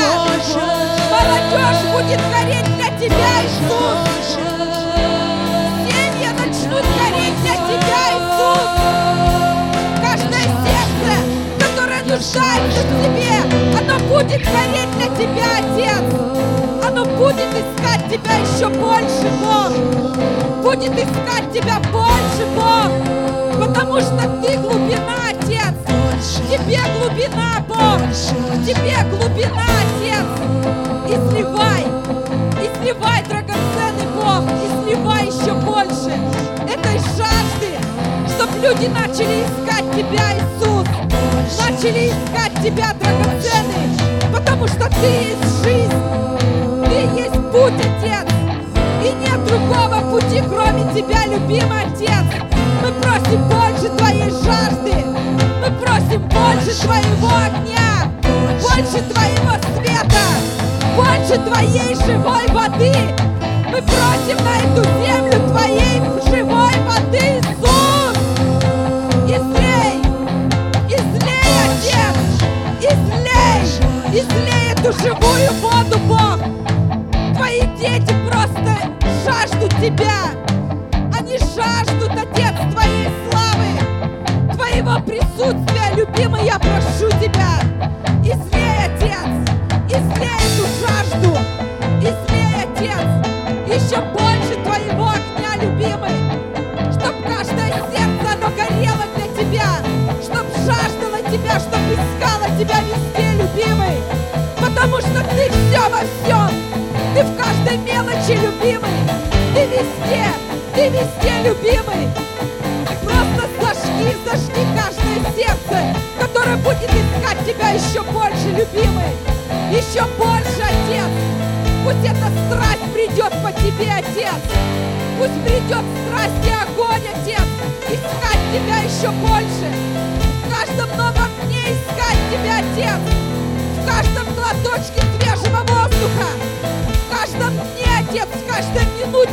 [1.11, 4.37] Молодежь будет гореть для Тебя, Иисус.
[5.87, 8.03] Семьи начнут гореть для Тебя,
[12.15, 13.35] нуждается в Тебе,
[13.77, 16.05] оно будет гореть для Тебя, Отец.
[16.85, 20.63] Оно будет искать Тебя еще больше, Бог.
[20.63, 22.89] Будет искать Тебя больше, Бог.
[23.59, 25.75] Потому что Ты глубина, Отец.
[26.49, 27.99] Тебе глубина, Бог.
[28.65, 30.25] Тебе глубина, Отец.
[31.07, 31.83] Изливай,
[32.61, 36.17] изливай, драгоценный Бог, изливай еще больше
[36.67, 37.84] этой жажды,
[38.35, 40.87] чтобы люди начали искать Тебя, Иисус,
[41.59, 45.93] начали искать Тебя, драгоценный, потому что Ты есть жизнь,
[46.85, 48.27] Ты есть путь, Отец,
[49.03, 52.25] и нет другого пути, кроме Тебя, любимый Отец.
[52.81, 54.93] Мы просим больше Твоей жажды,
[55.61, 58.11] мы просим больше Твоего огня,
[58.61, 60.25] больше Твоего света,
[60.95, 62.93] больше Твоей живой воды.
[63.67, 67.84] Мы просим на эту землю Твоей живой воды, Иисус.
[74.15, 74.93] Излей, излей эту
[75.61, 76.39] воду, Бог.
[77.35, 78.77] Твои дети просто
[79.25, 80.31] жаждут Тебя.
[81.17, 87.74] Они жаждут, Отец, Твоей славы, Твоего присутствия, любимый, я прошу Тебя.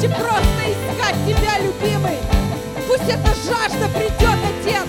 [0.03, 2.19] Минуте просто искать Тебя, любимый.
[2.89, 4.87] Пусть эта жажда придет, Отец,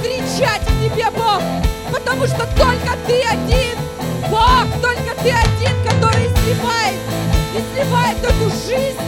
[0.00, 1.42] кричать к Тебе, Бог,
[1.92, 3.76] потому что только Ты один,
[4.30, 6.98] Бог, только Ты один, который изливает,
[7.54, 9.00] изливает эту жизнь,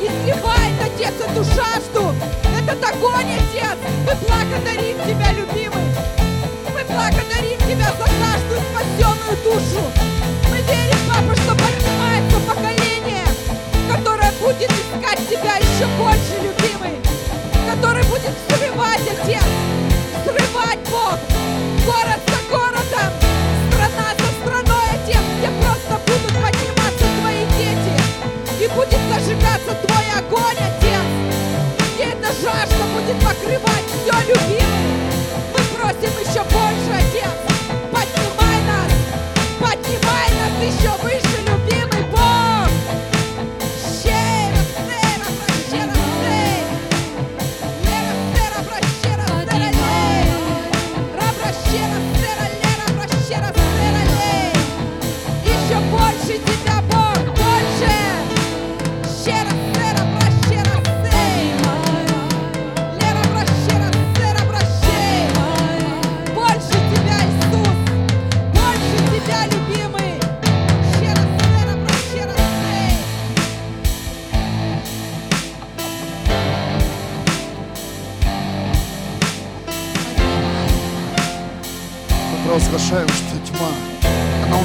[0.00, 2.14] изливает, Отец, эту жажду,
[2.58, 3.78] этот огонь, Отец.
[4.06, 5.94] Мы благодарим Тебя, любимый.
[6.74, 10.09] Мы благодарим Тебя за каждую спасенную душу.
[15.30, 16.39] Тебя еще больше,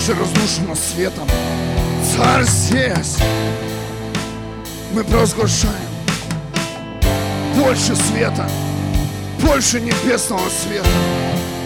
[0.05, 1.27] она уже разрушена светом.
[2.15, 3.17] Царь здесь.
[4.93, 5.73] Мы провозглашаем
[7.55, 8.47] больше света,
[9.41, 10.87] больше небесного света,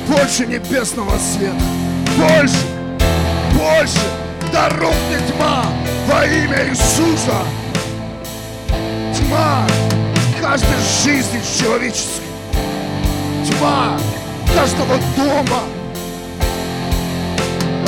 [0.07, 1.61] больше небесного света,
[2.17, 2.57] больше,
[3.53, 3.99] больше.
[4.51, 5.65] Да тьма
[6.07, 7.43] во имя Иисуса.
[9.15, 9.67] Тьма
[10.41, 12.23] каждой жизни человеческой.
[13.45, 13.99] Тьма
[14.55, 15.78] каждого дома.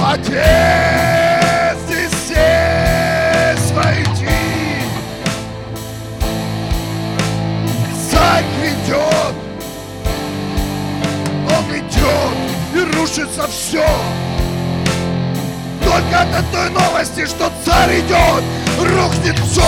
[0.03, 4.27] Отец, ты здесь войди.
[8.09, 9.35] Царь идет.
[11.47, 12.35] Он идет
[12.73, 13.85] и рушится все.
[15.83, 18.43] Только от той новости, что царь идет,
[18.79, 19.61] рухнет все.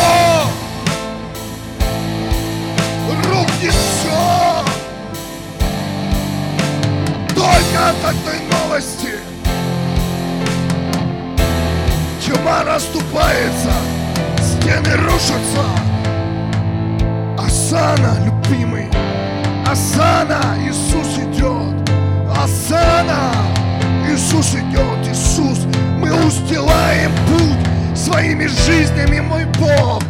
[3.29, 4.65] Рухнет все.
[7.35, 9.32] Только от этой новости
[12.33, 13.71] Тьма расступается,
[14.41, 15.65] стены рушатся.
[17.37, 18.89] Асана, любимый,
[19.69, 21.89] Асана, Иисус идет.
[22.35, 23.31] Асана,
[24.09, 25.59] Иисус идет, Иисус.
[25.99, 30.01] Мы устилаем путь своими жизнями, мой Бог.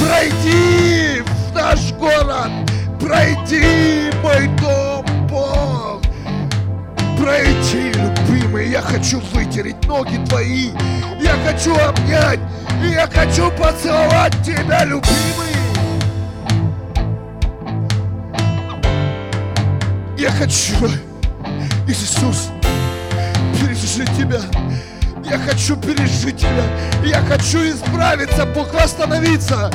[0.00, 2.50] Пройди в наш город,
[2.98, 4.77] пройди мой дом,
[7.28, 8.70] пройти, любимый.
[8.70, 10.70] Я хочу вытереть ноги твои.
[11.20, 12.40] Я хочу обнять.
[12.82, 15.48] И я хочу поцеловать тебя, любимый.
[20.16, 20.74] Я хочу,
[21.86, 22.48] Иисус,
[23.60, 24.40] пережить тебя.
[25.24, 26.64] Я хочу пережить тебя.
[27.04, 29.70] Я хочу исправиться, Бог, восстановиться.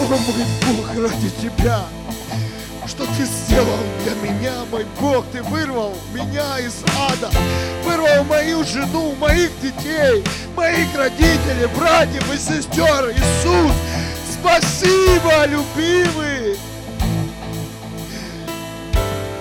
[0.00, 0.18] О, мой
[0.66, 1.82] Бог, ради тебя.
[2.86, 5.24] Что Ты сделал для меня, мой Бог.
[5.32, 7.30] Ты вырвал меня из ада,
[7.84, 10.24] вырвал мою жену, моих детей,
[10.56, 13.10] моих родителей, братьев и сестер.
[13.10, 13.72] Иисус,
[14.32, 16.56] спасибо, любимый.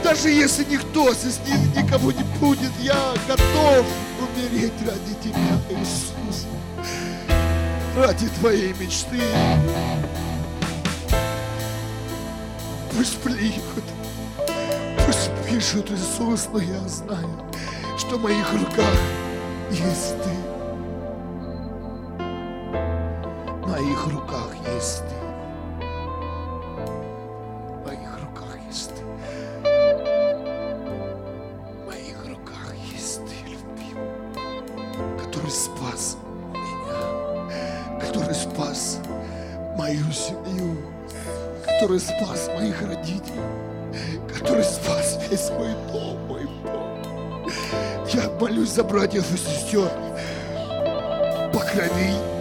[0.04, 3.86] Даже если никто здесь ни- никого не будет, я готов
[4.20, 6.46] умереть ради Тебя, Иисус.
[7.96, 9.22] Ради Твоей мечты.
[12.96, 13.84] Пусть плюют,
[15.06, 17.28] пусть пишут, Иисус, но я знаю,
[17.98, 18.96] что в моих руках
[19.72, 20.30] есть Ты.
[23.62, 25.23] В моих руках есть Ты.
[48.74, 49.90] За братьев и сестер
[51.54, 52.33] по крови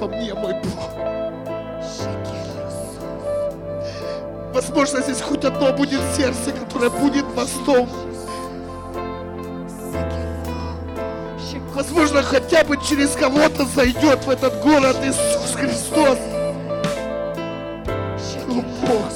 [0.00, 0.90] По мне, мой Бог.
[4.54, 7.86] Возможно, здесь хоть одно будет сердце, которое будет мостом.
[11.74, 16.18] Возможно, хотя бы через кого-то зайдет в этот город Иисус Христос.
[18.48, 19.12] О, Бог.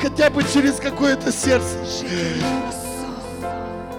[0.00, 1.76] Хотя бы через какое-то сердце.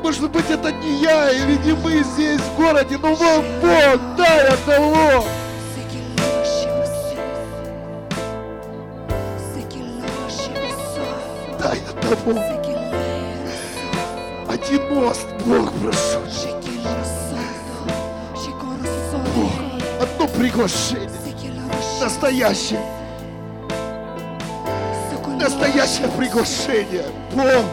[0.02, 4.48] Может быть, это не я или не мы здесь в городе, но мой Бог, дай
[4.48, 5.24] одного.
[12.12, 12.42] Дай одного.
[14.50, 16.20] Один мост, Бог, прошу.
[19.34, 19.52] Бог,
[20.02, 21.10] одно приглашение.
[22.02, 22.82] Настоящее,
[25.40, 27.06] настоящее приглашение.
[27.34, 27.64] Бог,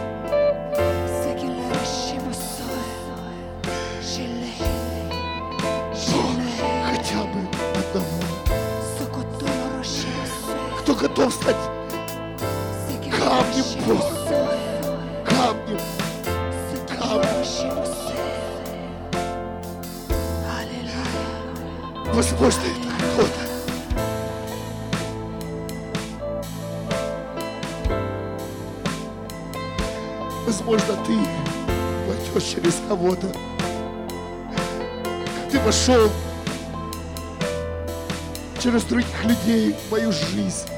[39.91, 40.69] мою жизнь.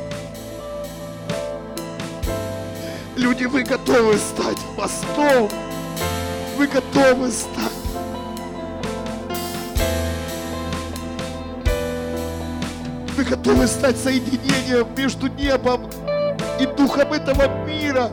[3.16, 5.50] Люди, вы готовы стать мостом.
[6.56, 7.72] Вы готовы стать.
[13.16, 15.90] Вы готовы стать соединением между небом
[16.58, 18.10] и духом этого мира.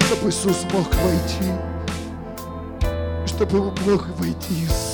[0.00, 1.52] Чтобы Иисус мог войти.
[3.26, 4.87] Чтобы мог войти Иисус.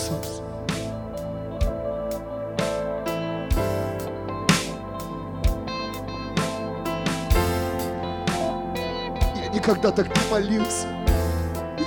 [9.65, 10.87] Никогда так не молился.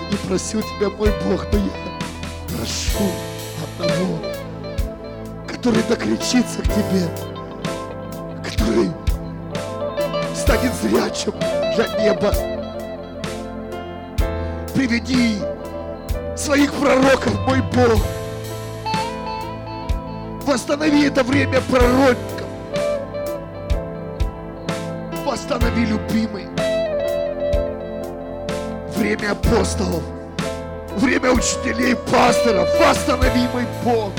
[0.09, 3.03] Не просил тебя, мой Бог, но я прошу
[3.63, 4.17] одного,
[5.47, 7.07] который докричится к тебе,
[8.43, 8.89] который
[10.35, 11.33] станет зрячим
[11.75, 12.33] для неба.
[14.73, 15.37] Приведи
[16.35, 18.01] своих пророков, мой Бог.
[20.47, 22.17] Восстанови это время пророков.
[25.25, 26.47] Восстанови, любимый,
[29.07, 30.03] время апостолов,
[30.97, 32.67] время учителей, пасторов.
[32.77, 34.11] Восстанови, мой Бог.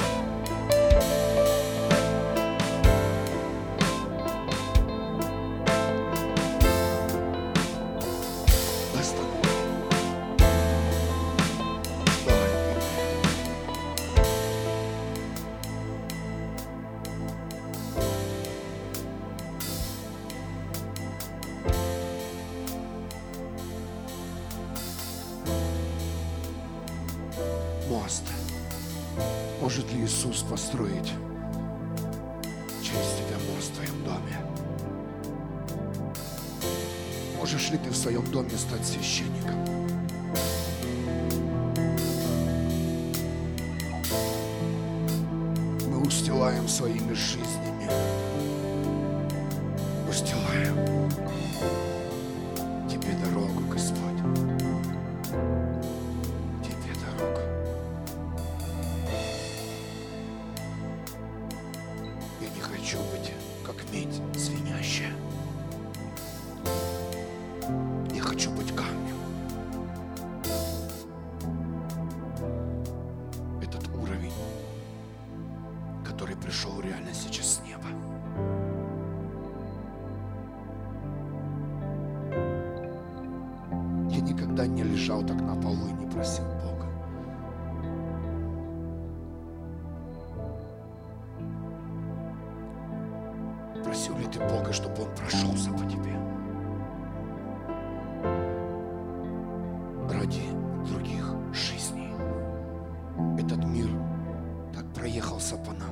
[105.48, 105.86] засыпано.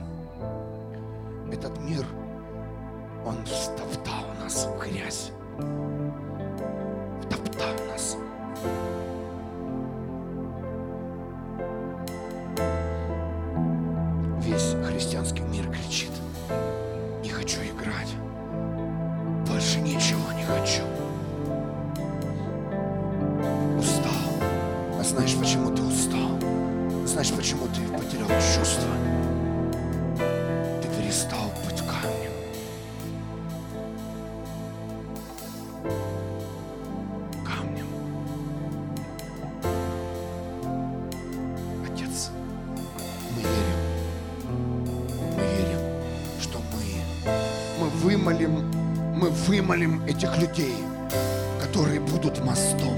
[1.51, 2.05] Этот мир
[49.47, 50.75] вымолим этих людей,
[51.63, 52.96] которые будут мостом.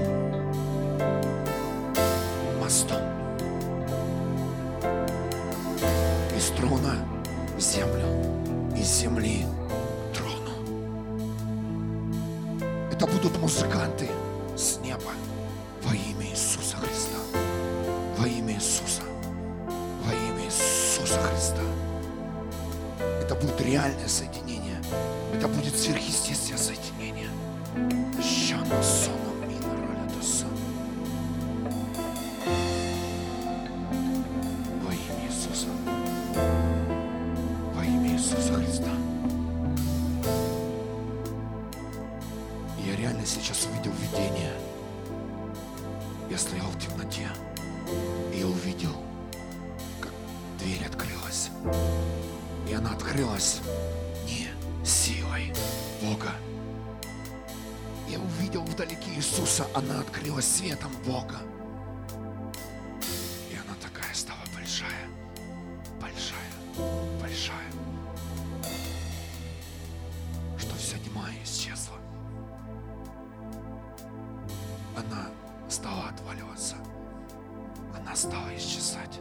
[78.19, 79.17] стала исчезать.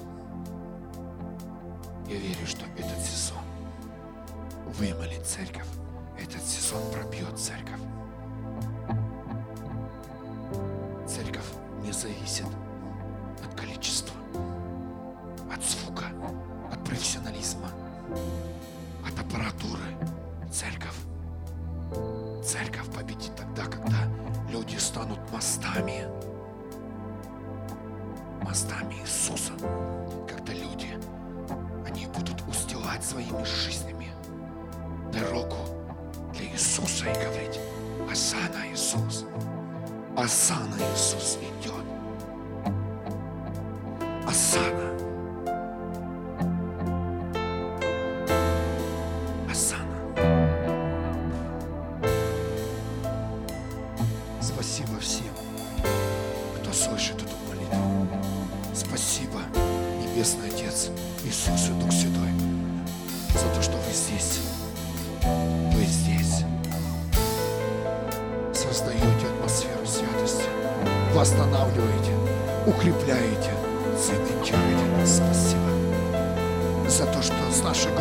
[2.08, 3.44] Я верю, что этот сезон
[4.66, 5.66] вымолит церковь.
[6.20, 7.78] Этот сезон пробьет церковь.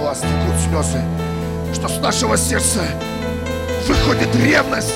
[0.08, 1.02] глаз текут слезы,
[1.74, 2.82] что с нашего сердца
[3.88, 4.94] выходит ревность,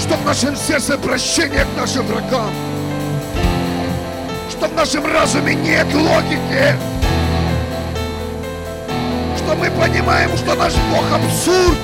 [0.00, 2.50] что в нашем сердце прощение к нашим врагам,
[4.50, 6.76] что в нашем разуме нет логики,
[9.36, 11.78] что мы понимаем, что наш Бог абсурд,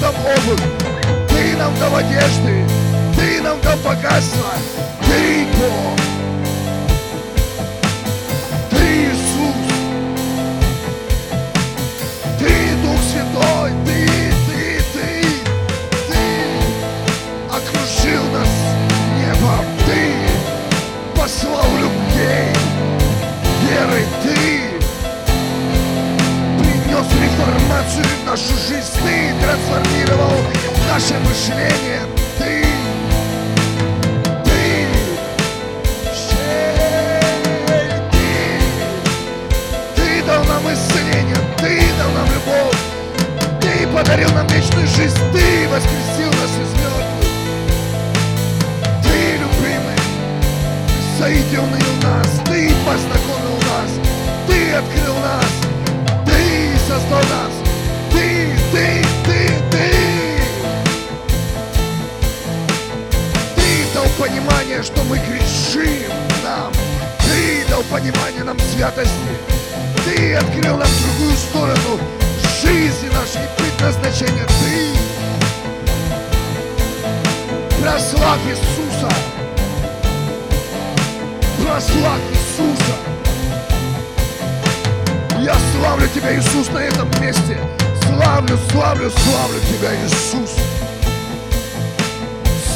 [0.00, 0.62] нам обувь,
[1.28, 2.64] Ты нам дал одежды,
[3.16, 4.50] Ты нам дал богатство,
[5.06, 6.19] Ты Бог.
[27.98, 28.92] В нашу жизнь.
[29.02, 30.38] Ты трансформировал
[30.88, 32.02] наше мышление.
[32.38, 32.64] Ты,
[34.44, 34.86] ты,
[38.12, 38.28] ты,
[39.96, 42.78] ты дал нам исцеление, ты дал нам любовь,
[43.60, 47.06] ты подарил нам вечную жизнь, ты воскресил нас из мертвых.
[49.02, 50.00] Ты, любимый,
[51.18, 51.66] соединил
[52.02, 53.90] нас, ты познакомил нас,
[54.46, 55.52] ты открыл нас,
[56.24, 57.59] ты создал нас,
[64.20, 66.12] понимание, что мы грешим
[66.44, 66.70] нам,
[67.20, 69.10] ты дал понимание нам святости,
[70.04, 71.98] ты открыл нам другую сторону
[72.60, 74.92] жизни нашей предназначения, ты
[77.80, 79.08] прославь Иисуса,
[81.64, 82.96] прославь Иисуса.
[85.38, 87.58] Я славлю Тебя, Иисус, на этом месте.
[88.04, 90.56] Славлю, славлю, славлю Тебя, Иисус.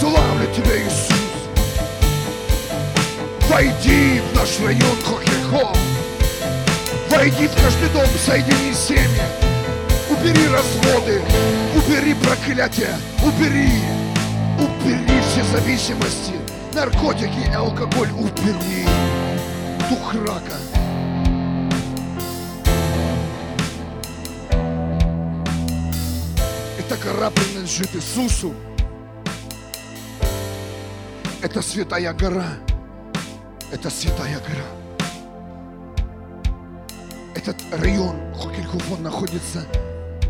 [0.00, 1.23] Славлю Тебя, Иисус.
[3.54, 5.78] Войди в наш район Хохерхов.
[7.08, 9.22] Войди в каждый дом, соедини семьи.
[10.10, 11.22] Убери разводы,
[11.76, 13.70] убери проклятия, убери,
[14.58, 16.32] убери все зависимости,
[16.72, 18.88] наркотики и алкоголь, убери
[19.88, 20.58] дух рака.
[26.76, 28.52] Эта гора принадлежит Иисусу.
[31.40, 32.46] Это святая гора.
[33.74, 35.08] Это святая гора.
[37.34, 39.66] Этот район Хокельхоф, он находится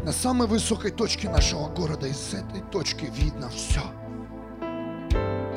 [0.02, 2.06] на самой высокой точке нашего города.
[2.06, 3.82] И с этой точки видно все.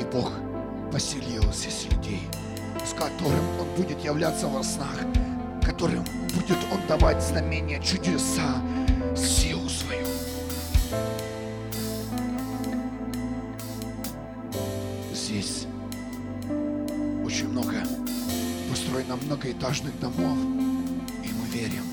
[0.01, 0.33] И Бог
[0.91, 2.27] поселил здесь людей,
[2.85, 4.97] с которым Он будет являться во снах,
[5.65, 6.03] которым
[6.35, 8.61] будет Он давать знамения, чудеса,
[19.38, 20.38] многоэтажных домов,
[21.23, 21.83] и мы верим,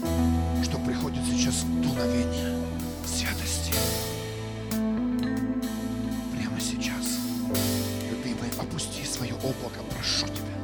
[0.63, 2.59] что приходит сейчас дуновение
[3.05, 3.73] святости.
[4.71, 7.19] Прямо сейчас.
[8.11, 10.55] Любимый, опусти свое облако, прошу тебя.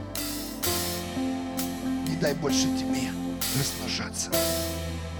[2.08, 3.12] Не дай больше тьме
[3.58, 4.30] размножаться.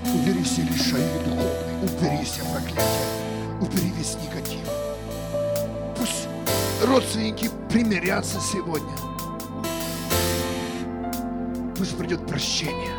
[0.06, 4.66] Убери все лишаи духовные, убери все проклятия, убери весь негатив.
[5.98, 6.26] Пусть
[6.86, 9.09] родственники примирятся сегодня.
[12.11, 12.90] Придет прощение.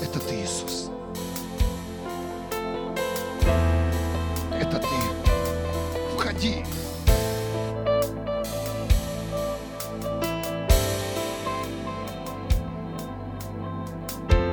[0.00, 0.90] Это ты, Иисус.
[4.60, 4.86] Это ты.
[6.16, 6.64] Входи.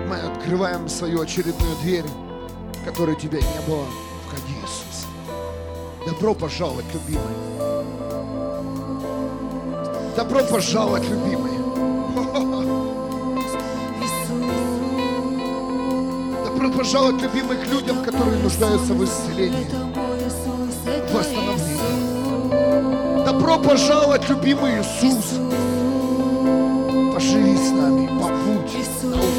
[0.07, 2.05] Мы открываем свою очередную дверь,
[2.99, 3.85] которой тебя не было.
[4.27, 5.07] Входи, Иисус.
[6.05, 7.33] Добро пожаловать, любимый.
[10.17, 11.51] Добро пожаловать, любимый.
[16.43, 19.65] Добро пожаловать, любимый, к людям, которые нуждаются в исцелении,
[21.07, 21.79] в восстановлении.
[23.23, 25.39] Добро пожаловать, любимый Иисус.
[27.13, 29.38] Поживи с нами, побудь, научи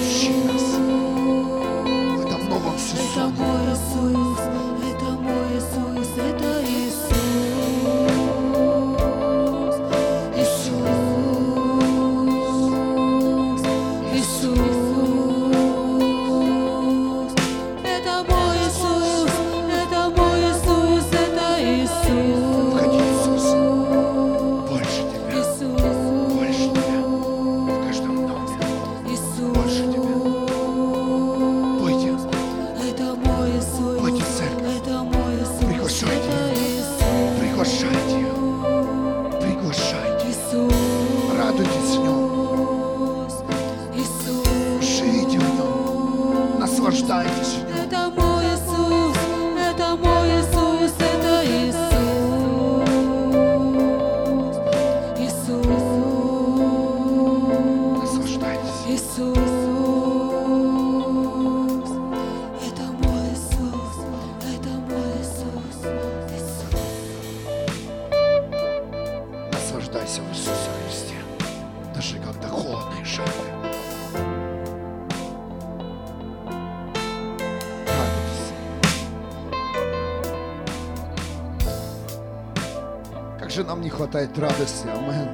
[84.10, 85.28] хватает радости, амен.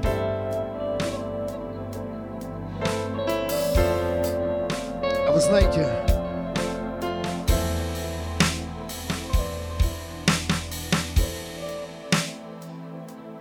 [5.26, 5.88] А вы знаете,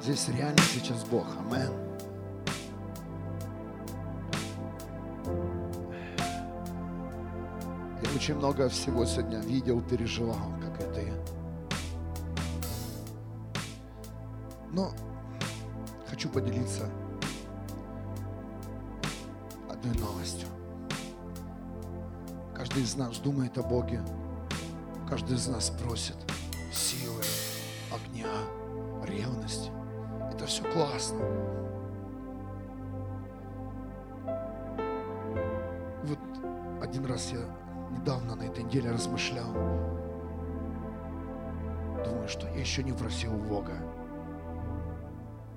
[0.02, 1.74] здесь реально сейчас Бог, амен.
[8.02, 10.55] Я очень много всего сегодня видел, переживал,
[16.36, 16.84] поделиться
[19.72, 20.50] одной новостью.
[22.54, 24.02] Каждый из нас думает о Боге.
[25.10, 26.18] Каждый из нас просит
[26.74, 27.22] силы,
[27.90, 28.28] огня,
[29.06, 29.72] ревности.
[30.30, 31.20] Это все классно.
[36.04, 36.20] Вот
[36.84, 37.40] один раз я
[37.98, 39.54] недавно на этой неделе размышлял.
[42.04, 43.78] Думаю, что я еще не просил Бога.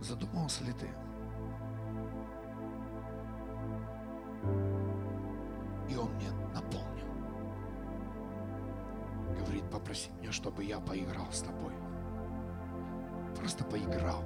[0.01, 0.88] Задумался ли ты?
[5.88, 7.07] И он мне напомнил.
[9.38, 11.72] Говорит, попроси меня, чтобы я поиграл с тобой.
[13.36, 14.22] Просто поиграл.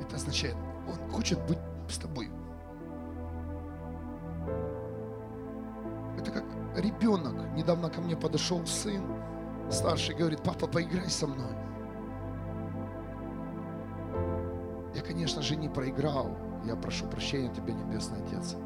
[0.00, 0.56] Это означает,
[0.88, 1.58] он хочет быть
[1.88, 2.30] с тобой.
[6.18, 6.44] Это как
[6.76, 7.34] ребенок.
[7.54, 9.02] Недавно ко мне подошел сын,
[9.70, 11.54] старший, говорит, папа, поиграй со мной.
[15.14, 16.36] Конечно же, не проиграл.
[16.64, 18.56] Я прошу прощения тебя, Небесный Отец.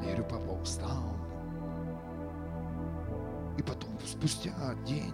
[0.00, 1.14] Я говорю, папа устал.
[3.58, 4.52] И потом, спустя
[4.86, 5.12] день,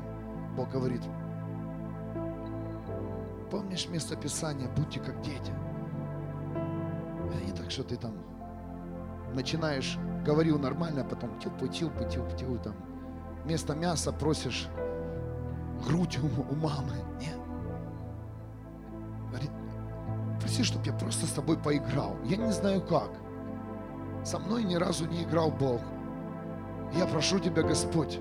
[0.56, 1.02] Бог говорит,
[3.50, 5.52] помнишь место Писания, будьте как дети.
[7.26, 8.14] Это не так, что ты там
[9.34, 12.74] начинаешь, говорил нормально, а потом тилпу, тилпу, тилпу, тилпу, там,
[13.44, 14.68] вместо мяса просишь
[15.84, 16.94] грудь у, у мамы.
[17.20, 17.41] Нет.
[20.52, 22.16] Проси, чтобы я просто с тобой поиграл.
[22.24, 23.10] Я не знаю как.
[24.24, 25.80] Со мной ни разу не играл Бог.
[26.94, 28.18] Я прошу Тебя, Господь,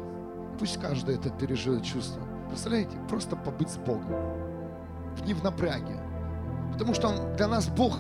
[0.58, 2.22] пусть каждый это переживет чувство.
[2.48, 4.16] Представляете, просто побыть с Богом.
[5.26, 6.00] Не в напряге.
[6.72, 7.98] Потому что он, для нас Бог,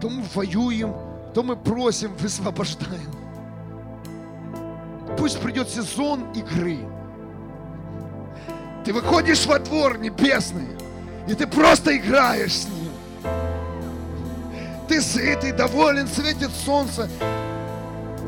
[0.00, 0.94] то мы воюем,
[1.34, 3.10] то мы просим, высвобождаем.
[5.16, 6.78] Пусть придет сезон игры.
[8.84, 10.76] Ты выходишь во двор небесный,
[11.26, 12.81] и ты просто играешь с ним.
[14.88, 17.08] Ты сытый, доволен, светит солнце.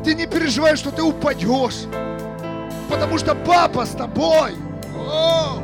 [0.05, 1.85] Ты не переживаешь, что ты упадешь.
[2.89, 4.53] Потому что папа с тобой.
[4.97, 5.61] О!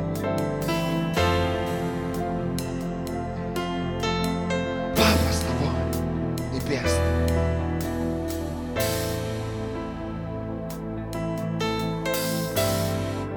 [4.95, 5.75] Папа с тобой,
[6.53, 7.01] небесный.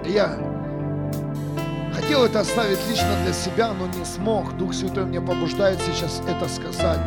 [0.06, 0.36] Я
[1.94, 4.56] хотел это оставить лично для себя, но не смог.
[4.56, 7.00] Дух Святой мне побуждает сейчас это сказать.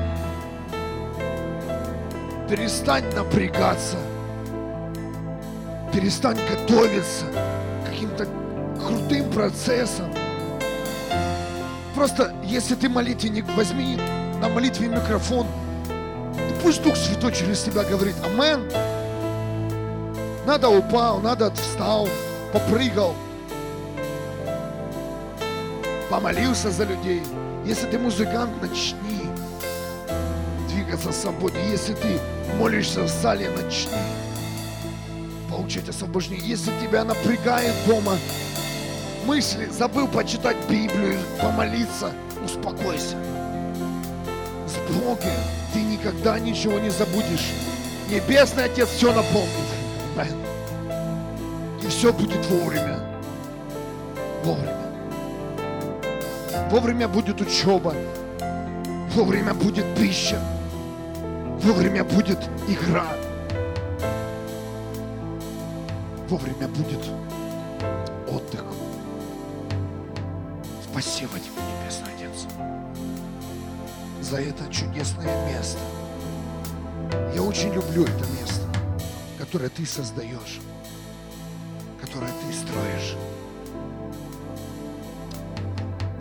[2.50, 3.98] Перестань напрягаться.
[5.94, 8.26] Перестань готовиться к каким-то
[8.80, 10.14] крутым процессам.
[11.94, 13.98] Просто, если ты молитвенник, возьми
[14.40, 15.46] на молитве микрофон.
[16.38, 18.62] И пусть Дух Святой через тебя говорит Амен.
[20.46, 22.08] Надо упал, надо встал,
[22.54, 23.14] попрыгал,
[26.10, 27.22] помолился за людей.
[27.66, 29.28] Если ты музыкант, начни
[30.70, 31.72] двигаться свободнее.
[31.72, 32.18] Если ты
[32.56, 33.92] молишься в зале, начни
[35.50, 36.48] получать освобождение.
[36.48, 38.16] Если тебя напрягает дома
[39.26, 42.12] мысли, забыл почитать Библию, помолиться,
[42.46, 43.18] успокойся.
[44.66, 45.18] С Богом
[45.74, 47.52] ты никогда ничего не забудешь.
[48.10, 49.50] Небесный Отец все напомнит.
[51.84, 53.00] И все будет вовремя.
[54.44, 54.78] Вовремя.
[56.72, 57.94] Вовремя будет учеба.
[59.14, 60.40] Вовремя будет пища.
[61.62, 63.08] Вовремя будет игра.
[66.30, 67.04] Вовремя будет
[68.28, 68.64] отдых.
[70.84, 72.48] Спасибо тебе, Небесный Отец,
[74.22, 75.80] за это чудесное место.
[77.34, 78.68] Я очень люблю это место,
[79.38, 80.60] которое ты создаешь,
[82.00, 83.16] которое ты строишь.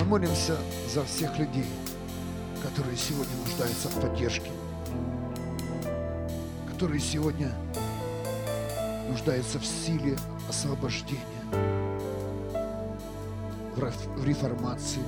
[0.00, 0.56] Мы молимся
[0.92, 1.66] за всех людей,
[2.62, 4.50] которые сегодня нуждаются в поддержке,
[6.76, 7.54] которые сегодня
[9.08, 10.14] нуждаются в силе
[10.46, 11.22] освобождения,
[13.74, 15.00] в реф- в реформации,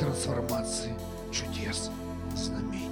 [0.00, 0.92] трансформации,
[1.30, 1.92] чудес,
[2.34, 2.90] знамений.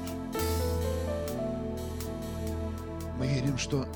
[3.19, 3.87] Мы верим, что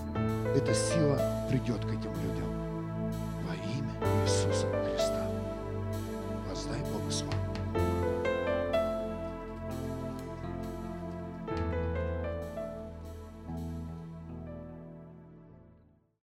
[0.57, 2.40] эта сила придет к этим людям.